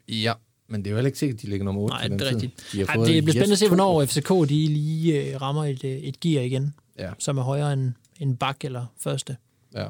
Ja, 0.09 0.33
men 0.69 0.81
det 0.81 0.87
er 0.87 0.91
jo 0.91 0.97
heller 0.97 1.07
ikke 1.09 1.19
sikkert, 1.19 1.37
at 1.39 1.43
de 1.43 1.47
ligger 1.51 1.65
nummer 1.65 1.83
8 1.83 1.93
Nej, 1.95 2.03
til 2.03 2.11
den 2.11 2.19
det 2.19 2.27
er 2.27 2.31
tid. 2.31 2.37
rigtigt. 2.43 2.73
De 2.73 2.83
Ej, 2.83 2.95
det 2.95 3.25
bliver 3.25 3.33
spændende 3.33 3.53
at 3.53 3.59
se, 3.59 3.67
hvornår 3.69 4.05
FCK 4.05 4.29
de 4.29 4.67
lige 4.69 5.33
øh, 5.35 5.43
rammer 5.43 5.65
et, 5.65 5.85
øh, 5.85 5.91
et 5.91 6.21
gear 6.21 6.43
igen, 6.43 6.75
Ja, 6.99 7.11
som 7.19 7.39
er 7.39 7.43
højere 7.43 7.73
end, 7.73 7.93
end 8.21 8.37
bak 8.37 8.65
eller 8.65 8.87
første. 8.99 9.37
ja. 9.75 9.87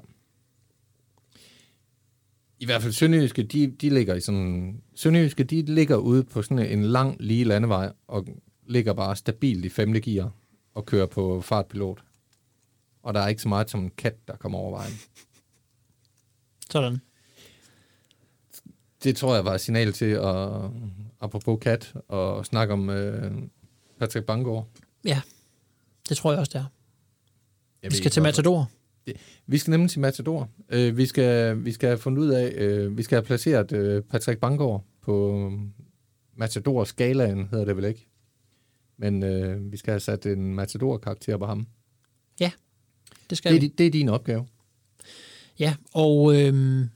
I 2.62 2.64
hvert 2.64 2.82
fald 2.82 2.92
Sønderjyske, 2.92 3.42
de, 3.42 3.66
de 3.66 3.88
ligger 3.90 4.14
i 4.14 4.20
sådan... 4.20 4.80
Sønderjyske, 4.94 5.44
de 5.44 5.62
ligger 5.62 5.96
ude 5.96 6.24
på 6.24 6.42
sådan 6.42 6.58
en 6.78 6.84
lang, 6.84 7.16
lige 7.20 7.44
landevej, 7.44 7.92
og 8.08 8.26
ligger 8.70 8.92
bare 8.92 9.16
stabilt 9.16 9.64
i 9.64 9.68
femte 9.68 10.00
gear, 10.00 10.32
og 10.74 10.86
kører 10.86 11.06
på 11.06 11.40
fartpilot. 11.40 12.04
Og 13.02 13.14
der 13.14 13.20
er 13.20 13.28
ikke 13.28 13.42
så 13.42 13.48
meget 13.48 13.70
som 13.70 13.80
en 13.80 13.90
kat, 13.96 14.28
der 14.28 14.36
kommer 14.36 14.58
over 14.58 14.70
vejen. 14.70 14.92
Sådan. 16.70 17.00
Det 19.04 19.16
tror 19.16 19.34
jeg 19.34 19.44
var 19.44 19.54
et 19.54 19.60
signal 19.60 19.92
til, 19.92 20.04
at, 20.04 20.70
apropos 21.20 21.58
kat, 21.62 21.94
og 22.08 22.46
snakke 22.46 22.72
om 22.72 22.90
øh, 22.90 23.32
Patrick 23.98 24.26
Bangor. 24.26 24.68
Ja, 25.04 25.20
det 26.08 26.16
tror 26.16 26.30
jeg 26.30 26.40
også, 26.40 26.50
det 26.52 26.58
er. 26.58 26.64
Jeg 27.82 27.90
Vi 27.90 27.96
skal 27.96 28.10
til. 28.10 28.22
Matador. 28.22 28.70
Vi 29.46 29.58
skal 29.58 29.70
nemlig 29.70 29.90
til 29.90 30.00
Matador. 30.00 30.48
Øh, 30.68 30.96
vi, 30.96 31.06
skal, 31.06 31.64
vi 31.64 31.72
skal 31.72 31.88
have 31.88 31.98
fundet 31.98 32.22
ud 32.22 32.28
af, 32.28 32.52
øh, 32.56 32.96
vi 32.98 33.02
skal 33.02 33.16
have 33.16 33.24
placeret 33.24 33.72
øh, 33.72 34.02
Patrick 34.02 34.40
Bangor 34.40 34.84
på 35.02 35.52
Matador-skalaen, 36.36 37.48
hedder 37.50 37.64
det 37.64 37.76
vel 37.76 37.84
ikke? 37.84 38.09
Men 39.00 39.22
øh, 39.22 39.72
vi 39.72 39.76
skal 39.76 39.92
have 39.92 40.00
sat 40.00 40.26
en 40.26 40.54
Matador-karakter 40.54 41.36
på 41.36 41.46
ham. 41.46 41.66
Det 43.30 43.38
skal 43.38 43.52
Det 43.52 43.56
er, 43.56 43.60
vi. 43.60 43.68
det 43.68 43.86
er 43.86 43.90
din 43.90 44.08
opgave. 44.08 44.46
Ja, 45.58 45.74
og 45.94 46.36
øhm, 46.36 46.88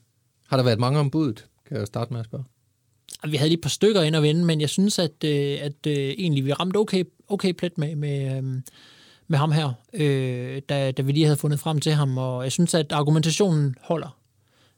Har 0.49 0.57
der 0.57 0.65
været 0.65 0.79
mange 0.79 0.99
om 0.99 1.11
budet? 1.11 1.47
Kan 1.67 1.77
jeg 1.77 1.87
starte 1.87 2.13
med 2.13 2.21
at 2.21 2.27
spørge. 2.27 2.45
vi 3.29 3.37
havde 3.37 3.49
lige 3.49 3.59
et 3.59 3.63
par 3.63 3.69
stykker 3.69 4.03
ind 4.03 4.17
og 4.17 4.23
vende, 4.23 4.45
men 4.45 4.61
jeg 4.61 4.71
synes, 4.71 4.99
at, 4.99 5.25
øh, 5.25 5.59
at 5.61 5.87
øh, 5.87 5.95
egentlig 5.97 6.45
vi 6.45 6.53
ramte 6.53 6.77
okay, 6.77 7.05
okay 7.29 7.53
plet 7.53 7.79
med, 7.79 7.97
med, 7.97 8.37
øhm, 8.37 8.63
med 9.29 9.39
ham 9.39 9.53
her, 9.53 9.73
øh, 9.93 10.63
da, 10.69 10.91
da 10.91 11.03
vi 11.03 11.13
lige 11.13 11.25
havde 11.25 11.37
fundet 11.37 11.61
frem 11.61 11.81
til 11.81 11.93
ham, 11.93 12.19
og 12.19 12.43
jeg 12.43 12.53
synes, 12.53 12.75
at 12.75 12.93
argumentationen 12.93 13.75
holder. 13.81 14.19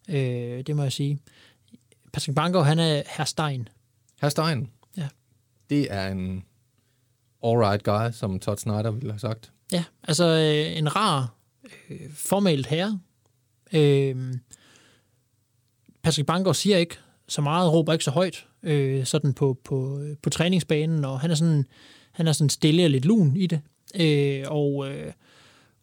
Øh, 0.09 0.63
det 0.67 0.77
må 0.77 0.83
jeg 0.83 0.93
sige. 0.93 1.19
Patrick 2.13 2.35
Banker, 2.37 2.63
han 2.63 2.79
er 2.79 3.03
herr 3.07 3.25
Stein. 3.25 3.69
Herr 4.21 4.29
Stein. 4.29 4.71
Ja. 4.97 5.09
Det 5.71 5.93
er 5.93 6.09
en 6.09 6.45
alright 7.47 7.83
guy, 7.83 8.13
som 8.13 8.41
Todd 8.41 8.57
Snyder 8.57 8.91
ville 8.91 9.13
have 9.13 9.21
sagt. 9.21 9.53
Ja, 9.73 9.85
altså 10.03 10.25
øh, 10.25 10.79
en 10.79 10.97
rar, 10.97 11.35
øh, 11.91 12.01
formelt 12.15 12.67
herre. 12.67 13.01
Øh, 13.73 14.35
Patrick 16.03 16.27
Bangor 16.27 16.53
siger 16.53 16.77
ikke 16.77 16.97
så 17.29 17.41
meget, 17.41 17.73
råber 17.73 17.93
ikke 17.93 18.05
så 18.05 18.11
højt, 18.11 18.47
øh, 18.63 19.05
sådan 19.05 19.35
på, 19.35 19.59
på, 19.65 20.03
på 20.23 20.31
træningsbanen, 20.31 21.05
og 21.05 21.21
han 21.21 21.31
er 21.31 21.35
sådan, 21.35 21.67
han 22.13 22.29
er 22.29 22.33
sådan 22.33 22.51
stille 22.51 22.85
og 22.85 22.91
lidt 22.91 23.05
lun 23.05 23.37
i 23.37 23.47
det. 23.47 23.61
Øh, 23.95 24.45
og, 24.47 24.91
øh, 24.91 25.13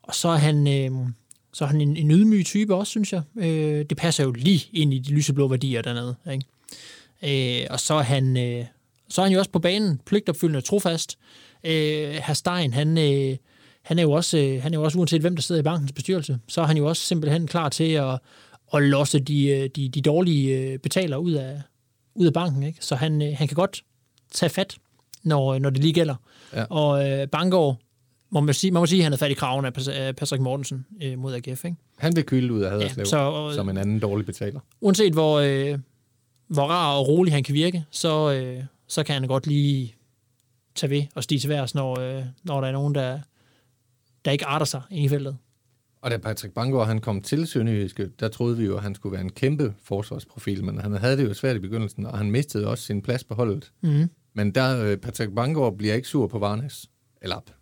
og 0.04 0.16
så 0.16 0.28
er 0.28 0.38
han, 0.38 0.68
øh, 0.68 1.08
så 1.54 1.64
er 1.64 1.68
han 1.68 1.82
en, 1.82 1.98
en 1.98 2.12
ydmyg 2.12 2.46
type 2.46 2.76
også, 2.76 2.90
synes 2.90 3.14
jeg. 3.14 3.22
Øh, 3.36 3.86
det 3.86 3.98
passer 3.98 4.24
jo 4.24 4.32
lige 4.32 4.70
ind 4.74 4.94
i 4.94 5.00
de 5.00 5.12
lyseblå 5.12 5.48
værdier 5.48 5.82
dernede. 5.82 6.16
Ikke? 6.32 7.62
Øh, 7.62 7.68
og 7.70 7.80
så 7.80 7.94
er, 7.94 8.02
han, 8.02 8.38
øh, 8.38 8.66
så 9.10 9.22
er 9.22 9.26
han 9.26 9.34
jo 9.34 9.40
også 9.40 9.52
på 9.52 9.60
banen, 9.60 10.00
pligtopfyldende 10.06 10.58
og 10.58 10.64
trofast. 10.64 11.18
Øh, 11.64 12.10
Herr 12.10 12.34
Stein, 12.34 12.74
han, 12.74 12.98
øh, 12.98 13.38
han 13.84 14.00
er 14.00 14.04
jo 14.04 14.12
også, 14.12 14.38
øh, 14.38 14.62
han 14.64 14.74
er 14.74 14.78
jo 14.78 14.84
også 14.84 14.98
uanset 14.98 15.22
hvem 15.22 15.36
der 15.36 15.42
sidder 15.42 15.62
i 15.62 15.64
bankens 15.64 15.92
bestyrelse, 15.92 16.40
så 16.48 16.62
er 16.62 16.66
han 16.66 16.78
jo 16.78 16.86
også 16.86 17.02
simpelthen 17.02 17.48
klar 17.48 17.70
til 17.70 17.92
at, 17.92 18.20
at 18.74 18.84
losse 18.84 19.20
de, 19.20 19.48
øh, 19.48 19.70
de, 19.76 19.90
de 19.90 20.02
dårlige 20.02 20.58
øh, 20.58 20.80
betalere 20.80 21.20
ud 21.20 21.32
af, 21.32 21.62
ud 22.16 22.26
af 22.26 22.34
banken. 22.34 22.64
Ikke? 22.64 22.78
Så 22.82 22.96
han, 22.96 23.22
øh, 23.22 23.34
han 23.38 23.48
kan 23.48 23.56
godt 23.56 23.84
tage 24.32 24.50
fat, 24.50 24.78
når, 25.24 25.60
når 25.60 25.70
det 25.70 25.82
lige 25.82 25.94
gælder. 25.94 26.16
Ja. 26.54 26.64
Og 26.64 27.10
øh, 27.10 27.28
Bangor, 27.28 27.80
må 28.30 28.40
man, 28.40 28.54
sige, 28.54 28.72
man 28.72 28.80
må 28.80 28.86
sige, 28.86 29.00
at 29.00 29.04
han 29.04 29.14
er 29.14 29.18
fat 29.18 29.32
i 29.32 29.34
kraven 29.34 29.66
af 29.66 29.74
Patrick 30.16 30.42
Mortensen 30.42 30.86
øh, 31.04 31.20
mod 31.20 31.34
AGF. 31.34 31.66
Ikke? 31.66 31.78
Han 31.98 32.16
vil 32.16 32.24
kylde 32.26 32.54
ud 32.54 32.62
af 32.62 32.72
Haderslev, 32.72 33.06
Ja, 33.12 33.18
ja, 33.18 33.32
så, 33.32 33.48
øh, 33.50 33.56
som 33.56 33.70
en 33.70 33.78
anden 33.78 34.00
dårlig 34.00 34.26
betaler. 34.26 34.60
Uanset 34.82 35.14
hvor, 35.14 35.40
øh, 35.40 35.80
hvor 36.48 36.64
rar 36.68 36.96
og 36.96 37.08
rolig 37.08 37.34
han 37.34 37.44
kan 37.44 37.56
virke, 37.56 37.84
så, 37.92 38.34
øh, 38.34 38.64
så 38.88 39.04
kan 39.04 39.14
han 39.14 39.28
godt 39.28 39.48
lige 39.48 39.96
tage 40.76 40.90
ved 40.90 41.04
og 41.16 41.24
stige 41.24 41.40
til 41.40 41.50
værs, 41.50 41.76
når, 41.76 42.00
øh, 42.00 42.26
når 42.44 42.62
der 42.62 42.68
er 42.68 42.72
nogen, 42.72 42.96
der, 42.96 43.20
der 44.26 44.32
ikke 44.32 44.46
arter 44.46 44.66
sig 44.66 44.82
i 44.92 45.10
feltet. 45.10 45.38
Og 46.02 46.12
da 46.12 46.18
Patrick 46.18 46.54
Bangor 46.54 46.84
han 46.84 47.02
kom 47.02 47.22
til 47.22 47.48
Sønderjyske, 47.48 48.10
der 48.20 48.28
troede 48.28 48.58
vi 48.58 48.66
jo, 48.66 48.78
at 48.78 48.84
han 48.84 48.96
skulle 48.96 49.14
være 49.14 49.22
en 49.22 49.32
kæmpe 49.32 49.74
forsvarsprofil, 49.84 50.64
men 50.64 50.78
han 50.78 50.94
havde 50.94 51.18
det 51.18 51.24
jo 51.24 51.34
svært 51.34 51.56
i 51.56 51.60
begyndelsen, 51.60 52.06
og 52.06 52.18
han 52.18 52.32
mistede 52.32 52.68
også 52.68 52.84
sin 52.84 53.02
plads 53.02 53.24
på 53.24 53.36
holdet. 53.36 53.72
Mm. 53.82 54.10
Men 54.34 54.52
der, 54.52 54.84
øh, 54.84 54.98
Patrick 54.98 55.36
Bangor 55.36 55.72
bliver 55.72 55.94
ikke 55.94 56.08
sur 56.08 56.28
på 56.28 56.40
Varnes, 56.40 56.90
eller 57.22 57.36
op 57.36 57.56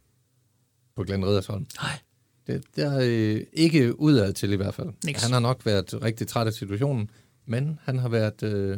på 0.95 1.03
Glenn 1.03 1.25
Riddersholm. 1.25 1.67
Nej. 1.81 1.99
Det, 2.47 2.63
det 2.75 2.83
er 2.83 2.99
øh, 3.03 3.45
ikke 3.53 3.99
udad 3.99 4.33
til 4.33 4.53
i 4.53 4.55
hvert 4.55 4.73
fald. 4.73 4.89
Niks. 5.05 5.23
Han 5.23 5.31
har 5.31 5.39
nok 5.39 5.65
været 5.65 6.03
rigtig 6.03 6.27
træt 6.27 6.47
af 6.47 6.53
situationen, 6.53 7.09
men 7.45 7.79
han 7.83 7.99
har 7.99 8.09
været, 8.09 8.43
øh, 8.43 8.77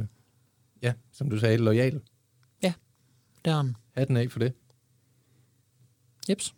ja, 0.82 0.94
som 1.12 1.30
du 1.30 1.40
sagde, 1.40 1.58
lojal. 1.58 2.02
Der 3.46 3.52
er 3.52 3.56
han. 3.56 3.76
Hatten 3.96 4.18
af 4.18 4.32
for 4.32 4.40
det. 4.40 4.54
Jeps. 6.30 6.56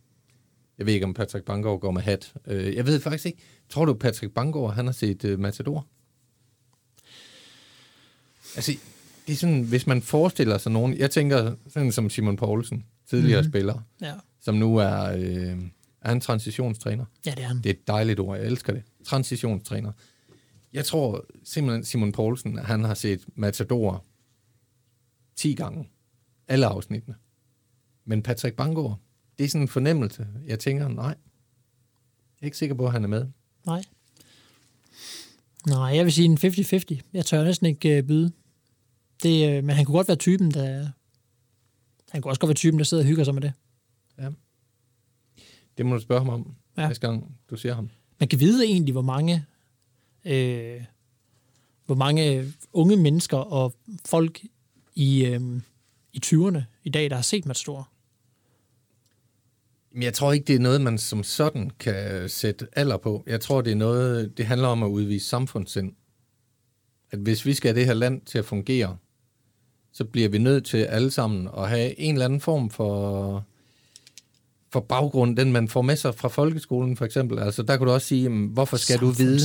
Jeg 0.77 0.85
ved 0.85 0.93
ikke, 0.93 1.05
om 1.05 1.13
Patrick 1.13 1.45
Bangor 1.45 1.77
går 1.77 1.91
med 1.91 2.01
hat. 2.01 2.33
Øh, 2.47 2.75
jeg 2.75 2.85
ved 2.85 2.99
faktisk 2.99 3.25
ikke. 3.25 3.39
Tror 3.69 3.85
du, 3.85 3.93
Patrick 3.93 4.33
Bangor, 4.33 4.69
han 4.69 4.85
har 4.85 4.93
set 4.93 5.23
øh, 5.25 5.39
Matador? 5.39 5.87
Altså, 8.55 8.71
det 9.27 9.33
er 9.33 9.37
sådan, 9.37 9.63
hvis 9.63 9.87
man 9.87 10.01
forestiller 10.01 10.57
sig 10.57 10.71
nogen... 10.71 10.97
Jeg 10.97 11.11
tænker 11.11 11.55
sådan 11.67 11.91
som 11.91 12.09
Simon 12.09 12.35
Poulsen, 12.35 12.85
tidligere 13.09 13.41
Mhm. 13.41 13.47
mm. 13.47 13.51
spiller, 13.51 13.79
Ja. 14.01 14.13
som 14.41 14.55
nu 14.55 14.77
er, 14.77 15.03
øh, 15.03 15.61
er 16.01 16.07
han 16.09 16.21
transitionstræner. 16.21 17.05
ja, 17.25 17.31
det 17.31 17.43
er 17.43 17.47
han. 17.47 17.57
Det 17.57 17.65
er 17.65 17.73
et 17.73 17.87
dejligt 17.87 18.19
ord, 18.19 18.37
jeg 18.37 18.45
elsker 18.45 18.73
det. 18.73 18.83
Transitionstræner. 19.05 19.91
Jeg 20.73 20.85
tror 20.85 21.25
simpelthen, 21.43 21.83
Simon 21.83 22.11
Poulsen, 22.11 22.57
han 22.57 22.83
har 22.83 22.93
set 22.93 23.25
Matador 23.35 24.05
10 25.35 25.53
gange. 25.53 25.89
Alle 26.47 26.65
afsnittene. 26.65 27.15
Men 28.05 28.23
Patrick 28.23 28.55
Bangor, 28.55 28.99
det 29.37 29.43
er 29.43 29.47
sådan 29.49 29.61
en 29.61 29.67
fornemmelse. 29.67 30.27
Jeg 30.45 30.59
tænker, 30.59 30.87
nej. 30.87 31.05
Jeg 31.05 31.15
er 32.41 32.45
ikke 32.45 32.57
sikker 32.57 32.75
på, 32.75 32.85
at 32.85 32.91
han 32.91 33.03
er 33.03 33.07
med. 33.07 33.25
Nej. 33.65 33.83
Nej, 35.67 35.79
jeg 35.95 36.05
vil 36.05 36.13
sige 36.13 36.25
en 36.25 36.37
50-50. 36.37 36.99
Jeg 37.13 37.25
tør 37.25 37.43
næsten 37.43 37.65
ikke 37.67 37.97
øh, 37.97 38.03
byde. 38.03 38.31
Det, 39.23 39.49
øh, 39.57 39.63
men 39.63 39.75
han 39.75 39.85
kunne 39.85 39.95
godt 39.97 40.07
være 40.07 40.17
typen, 40.17 40.51
der... 40.51 40.89
Han 42.11 42.21
kunne 42.21 42.31
også 42.31 42.39
godt 42.39 42.47
være 42.49 42.55
typen, 42.55 42.77
der 42.79 42.83
sidder 42.85 43.03
og 43.03 43.07
hygger 43.07 43.23
sig 43.23 43.33
med 43.33 43.41
det. 43.41 43.53
Det 45.77 45.85
må 45.85 45.95
du 45.95 46.01
spørge 46.01 46.21
ham 46.21 46.29
om, 46.29 46.55
Ja. 46.77 46.81
ja. 46.81 46.87
næste 46.87 47.07
gang 47.07 47.37
du 47.49 47.55
ser 47.57 47.73
ham. 47.73 47.89
Man 48.19 48.29
kan 48.29 48.39
vide 48.39 48.65
egentlig, 48.65 48.91
hvor 48.91 49.01
mange, 49.01 49.45
øh, 50.25 50.83
hvor 51.85 51.95
mange 51.95 52.53
unge 52.73 52.97
mennesker 52.97 53.37
og 53.37 53.75
folk 54.05 54.41
i, 54.95 55.25
øh, 55.25 55.61
i 56.13 56.21
20'erne 56.25 56.61
i 56.83 56.89
dag, 56.89 57.09
der 57.09 57.15
har 57.15 57.21
set 57.23 57.45
Matador. 57.45 57.89
Men 59.95 60.03
jeg 60.03 60.13
tror 60.13 60.33
ikke, 60.33 60.45
det 60.45 60.55
er 60.55 60.59
noget, 60.59 60.81
man 60.81 60.97
som 60.97 61.23
sådan 61.23 61.71
kan 61.79 62.29
sætte 62.29 62.67
alder 62.73 62.97
på. 62.97 63.23
Jeg 63.27 63.41
tror, 63.41 63.61
det 63.61 63.71
er 63.71 63.75
noget, 63.75 64.37
det 64.37 64.45
handler 64.45 64.67
om 64.67 64.83
at 64.83 64.87
udvise 64.87 65.27
samfundssind. 65.27 65.91
At 67.11 67.19
hvis 67.19 67.45
vi 67.45 67.53
skal 67.53 67.69
have 67.69 67.79
det 67.79 67.85
her 67.85 67.93
land 67.93 68.21
til 68.21 68.37
at 68.37 68.45
fungere, 68.45 68.97
så 69.91 70.05
bliver 70.05 70.29
vi 70.29 70.37
nødt 70.37 70.65
til 70.65 70.77
alle 70.77 71.11
sammen 71.11 71.49
at 71.57 71.69
have 71.69 71.99
en 71.99 72.13
eller 72.15 72.25
anden 72.25 72.41
form 72.41 72.69
for, 72.69 73.45
for 74.71 74.79
baggrund, 74.79 75.37
den 75.37 75.51
man 75.51 75.67
får 75.67 75.81
med 75.81 75.95
sig 75.95 76.15
fra 76.15 76.27
folkeskolen 76.27 76.97
for 76.97 77.05
eksempel. 77.05 77.39
Altså 77.39 77.63
der 77.63 77.77
kan 77.77 77.87
du 77.87 77.93
også 77.93 78.07
sige, 78.07 78.23
jamen, 78.23 78.47
hvorfor 78.47 78.77
skal 78.77 78.99
du 78.99 79.09
vide... 79.09 79.39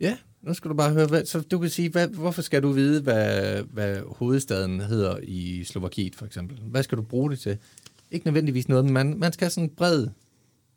Ja, 0.00 0.16
nu 0.42 0.54
skal 0.54 0.70
du 0.70 0.74
bare 0.74 0.92
høre, 0.92 1.06
hvad, 1.06 1.24
så 1.24 1.40
du 1.40 1.58
kan 1.58 1.70
sige, 1.70 1.88
hvad, 1.88 2.08
hvorfor 2.08 2.42
skal 2.42 2.62
du 2.62 2.72
vide, 2.72 3.02
hvad, 3.02 3.62
hvad 3.62 4.00
hovedstaden 4.06 4.80
hedder 4.80 5.16
i 5.22 5.64
Slovakiet 5.64 6.16
for 6.16 6.26
eksempel? 6.26 6.58
Hvad 6.62 6.82
skal 6.82 6.98
du 6.98 7.02
bruge 7.02 7.30
det 7.30 7.38
til? 7.40 7.58
Ikke 8.12 8.26
nødvendigvis 8.26 8.68
noget, 8.68 8.84
men 8.84 8.92
man, 8.94 9.18
man 9.18 9.32
skal 9.32 9.44
have 9.44 9.50
sådan 9.50 9.68
en 9.68 9.74
bred 9.76 10.06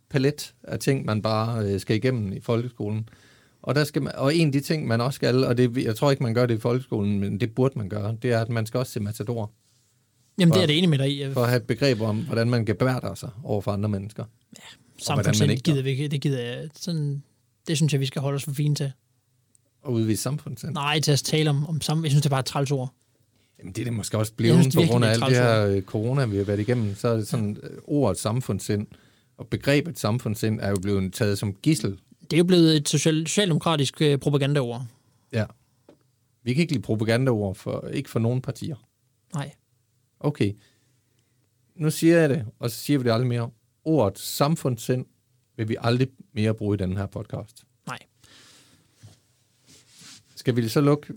palet 0.09 0.53
af 0.63 0.79
ting, 0.79 1.05
man 1.05 1.21
bare 1.21 1.65
øh, 1.65 1.79
skal 1.79 1.95
igennem 1.95 2.33
i 2.33 2.39
folkeskolen. 2.39 3.09
Og, 3.61 3.75
der 3.75 3.83
skal 3.83 4.01
man, 4.01 4.15
og 4.15 4.35
en 4.35 4.47
af 4.47 4.51
de 4.51 4.59
ting, 4.59 4.87
man 4.87 5.01
også 5.01 5.15
skal, 5.15 5.43
og 5.45 5.57
det, 5.57 5.77
jeg 5.77 5.95
tror 5.95 6.11
ikke, 6.11 6.23
man 6.23 6.33
gør 6.33 6.45
det 6.45 6.57
i 6.57 6.59
folkeskolen, 6.59 7.19
men 7.19 7.39
det 7.39 7.55
burde 7.55 7.77
man 7.77 7.89
gøre, 7.89 8.17
det 8.21 8.31
er, 8.31 8.41
at 8.41 8.49
man 8.49 8.65
skal 8.65 8.77
også 8.77 8.91
se 8.91 8.99
Matador, 8.99 9.51
Jamen, 10.39 10.51
det 10.51 10.57
For- 10.57 10.61
er 10.63 10.67
det 10.67 10.77
enig 10.77 10.89
med 10.89 10.97
dig 10.97 11.17
i. 11.29 11.33
for 11.33 11.41
at 11.41 11.47
have 11.49 11.57
et 11.57 11.67
begreb 11.67 12.01
om, 12.01 12.25
hvordan 12.25 12.49
man 12.49 12.65
gebærder 12.65 13.15
sig 13.15 13.29
over 13.43 13.61
for 13.61 13.71
andre 13.71 13.89
mennesker. 13.89 14.23
ikke 15.49 15.63
gør. 15.63 15.71
gider 15.71 15.83
vi 15.83 15.89
ikke. 15.89 16.07
Det 16.07 16.21
gider 16.21 16.41
jeg. 16.41 16.69
Sådan, 16.75 17.23
det 17.67 17.77
synes 17.77 17.93
jeg, 17.93 18.01
vi 18.01 18.05
skal 18.05 18.21
holde 18.21 18.35
os 18.35 18.43
for 18.43 18.51
fine 18.53 18.75
til. 18.75 18.91
Og 19.81 19.93
udvise 19.93 20.21
samfundssind. 20.21 20.73
Nej, 20.73 20.99
til 20.99 21.11
at 21.11 21.19
tale 21.19 21.49
om, 21.49 21.67
om 21.67 21.81
sammen. 21.81 22.03
Jeg 22.03 22.11
synes, 22.11 22.21
det 22.21 22.29
er 22.29 22.33
bare 22.33 22.39
et 22.39 22.45
træls 22.45 22.71
ord. 22.71 22.93
Jamen, 23.59 23.73
det 23.73 23.81
er 23.81 23.85
det 23.85 23.93
måske 23.93 24.17
også 24.17 24.33
blevet 24.33 24.61
synes 24.61 24.75
på 24.75 24.81
grund 24.81 25.05
af 25.05 25.15
det 25.15 25.23
alt 25.23 25.29
det 25.29 25.43
her 25.43 25.65
øh, 25.65 25.81
corona, 25.81 26.25
vi 26.25 26.37
har 26.37 26.43
været 26.43 26.59
igennem. 26.59 26.95
Så 26.95 27.07
er 27.07 27.17
det 27.17 27.27
sådan, 27.27 27.57
øh, 27.63 27.77
ordet 27.83 28.17
samfundssind 28.19 28.87
og 29.37 29.47
begrebet 29.47 29.99
samfundssind 29.99 30.59
er 30.59 30.69
jo 30.69 30.77
blevet 30.81 31.13
taget 31.13 31.37
som 31.37 31.53
gissel. 31.53 31.99
Det 32.21 32.33
er 32.33 32.37
jo 32.37 32.43
blevet 32.43 32.75
et 32.75 32.89
social, 32.89 33.27
socialdemokratisk 33.27 34.01
øh, 34.01 34.17
propagandaord. 34.17 34.85
Ja. 35.31 35.45
Vi 36.43 36.53
kan 36.53 36.61
ikke 36.61 36.73
lide 36.73 36.81
propagandaord, 36.81 37.55
for, 37.55 37.87
ikke 37.87 38.09
for 38.09 38.19
nogen 38.19 38.41
partier. 38.41 38.75
Nej. 39.33 39.51
Okay. 40.19 40.53
Nu 41.75 41.91
siger 41.91 42.19
jeg 42.19 42.29
det, 42.29 42.45
og 42.59 42.71
så 42.71 42.77
siger 42.77 42.99
vi 42.99 43.03
det 43.03 43.11
aldrig 43.11 43.27
mere. 43.27 43.49
Ordet 43.83 44.19
samfundssind 44.19 45.05
vil 45.57 45.69
vi 45.69 45.77
aldrig 45.79 46.07
mere 46.33 46.53
bruge 46.53 46.75
i 46.75 46.77
den 46.77 46.97
her 46.97 47.05
podcast. 47.05 47.63
Nej. 47.87 47.99
Skal 50.35 50.55
vi 50.55 50.67
så 50.67 50.81
lukke 50.81 51.13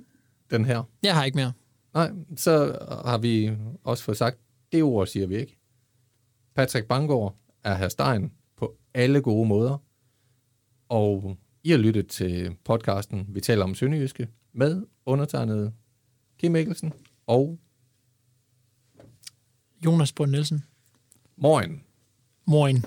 den 0.51 0.65
her? 0.65 0.83
Jeg 1.03 1.15
har 1.15 1.25
ikke 1.25 1.37
mere. 1.37 1.53
Nej, 1.95 2.11
så 2.37 2.79
har 3.05 3.19
vi 3.19 3.57
også 3.85 4.05
fået 4.05 4.17
sagt, 4.17 4.39
det 4.73 4.83
ord 4.83 5.07
siger 5.07 5.27
vi 5.27 5.37
ikke. 5.37 5.59
Patrick 6.55 6.87
Bangor 6.87 7.37
er 7.65 7.75
herr 7.75 7.89
Stein 7.89 8.33
på 8.57 8.77
alle 8.95 9.21
gode 9.21 9.49
måder. 9.49 9.79
Og 10.89 11.37
I 11.65 11.71
har 11.71 11.79
lyttet 11.79 12.09
til 12.09 12.57
podcasten, 12.65 13.27
vi 13.29 13.41
taler 13.41 13.65
om 13.65 13.75
Sønderjyske, 13.75 14.29
med 14.53 14.87
undertegnet 15.07 15.73
Kim 16.39 16.53
Mikkelsen 16.53 16.93
og 17.27 17.59
Jonas 19.85 20.13
Brønd 20.13 20.31
Nielsen. 20.31 20.65
Moin. 21.37 21.83
Moin. 22.47 22.85